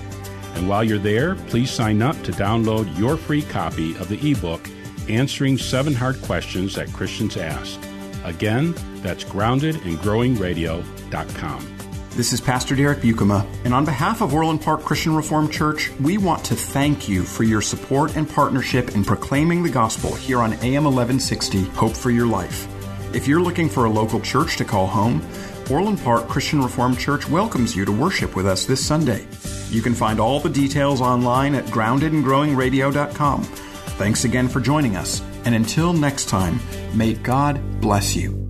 And 0.55 0.69
while 0.69 0.85
you're 0.85 0.99
there, 0.99 1.35
please 1.35 1.71
sign 1.71 2.03
up 2.03 2.23
to 2.25 2.33
download 2.33 2.99
your 2.99 3.17
free 3.17 3.41
copy 3.41 3.97
of 3.97 4.09
the 4.09 4.31
ebook 4.31 4.69
Answering 5.09 5.57
Seven 5.57 5.95
Hard 5.95 6.21
Questions 6.21 6.75
That 6.75 6.93
Christians 6.93 7.39
Ask. 7.39 7.81
Again, 8.25 8.75
that's 8.97 9.25
groundedandgrowingradio.com. 9.25 11.77
This 12.11 12.35
is 12.35 12.41
Pastor 12.41 12.77
Derek 12.77 12.99
Buikema, 12.99 13.47
and 13.65 13.73
on 13.73 13.87
behalf 13.87 14.21
of 14.21 14.35
Orland 14.35 14.61
Park 14.61 14.83
Christian 14.83 15.17
Reformed 15.17 15.51
Church, 15.51 15.91
we 16.01 16.19
want 16.19 16.45
to 16.45 16.55
thank 16.55 17.09
you 17.09 17.23
for 17.23 17.45
your 17.45 17.63
support 17.63 18.15
and 18.17 18.29
partnership 18.29 18.95
in 18.95 19.05
proclaiming 19.05 19.63
the 19.63 19.71
gospel 19.71 20.15
here 20.15 20.41
on 20.41 20.53
AM 20.55 20.85
1160 20.85 21.63
Hope 21.71 21.97
for 21.97 22.11
Your 22.11 22.27
Life. 22.27 22.69
If 23.15 23.27
you're 23.27 23.41
looking 23.41 23.71
for 23.71 23.87
a 23.87 23.91
local 23.91 24.21
church 24.21 24.59
to 24.59 24.67
call 24.67 24.87
home, 24.87 25.23
Orland 25.71 26.01
Park 26.01 26.29
Christian 26.29 26.63
Reformed 26.63 26.99
Church 26.99 27.29
welcomes 27.29 27.77
you 27.77 27.85
to 27.85 27.93
worship 27.93 28.35
with 28.35 28.47
us 28.47 28.65
this 28.65 28.85
Sunday. 28.85 29.27
You 29.71 29.83
can 29.83 29.95
find 29.95 30.19
all 30.19 30.41
the 30.41 30.51
details 30.51 31.01
online 31.01 31.55
at 31.55 31.65
groundedandgrowingradio.com. 31.67 33.45
Thanks 33.45 34.25
again 34.25 34.49
for 34.49 34.61
joining 34.61 34.97
us, 34.97 35.23
and 35.45 35.55
until 35.55 35.93
next 35.93 36.29
time, 36.29 36.59
may 36.95 37.15
God 37.15 37.81
bless 37.81 38.17
you. 38.17 38.50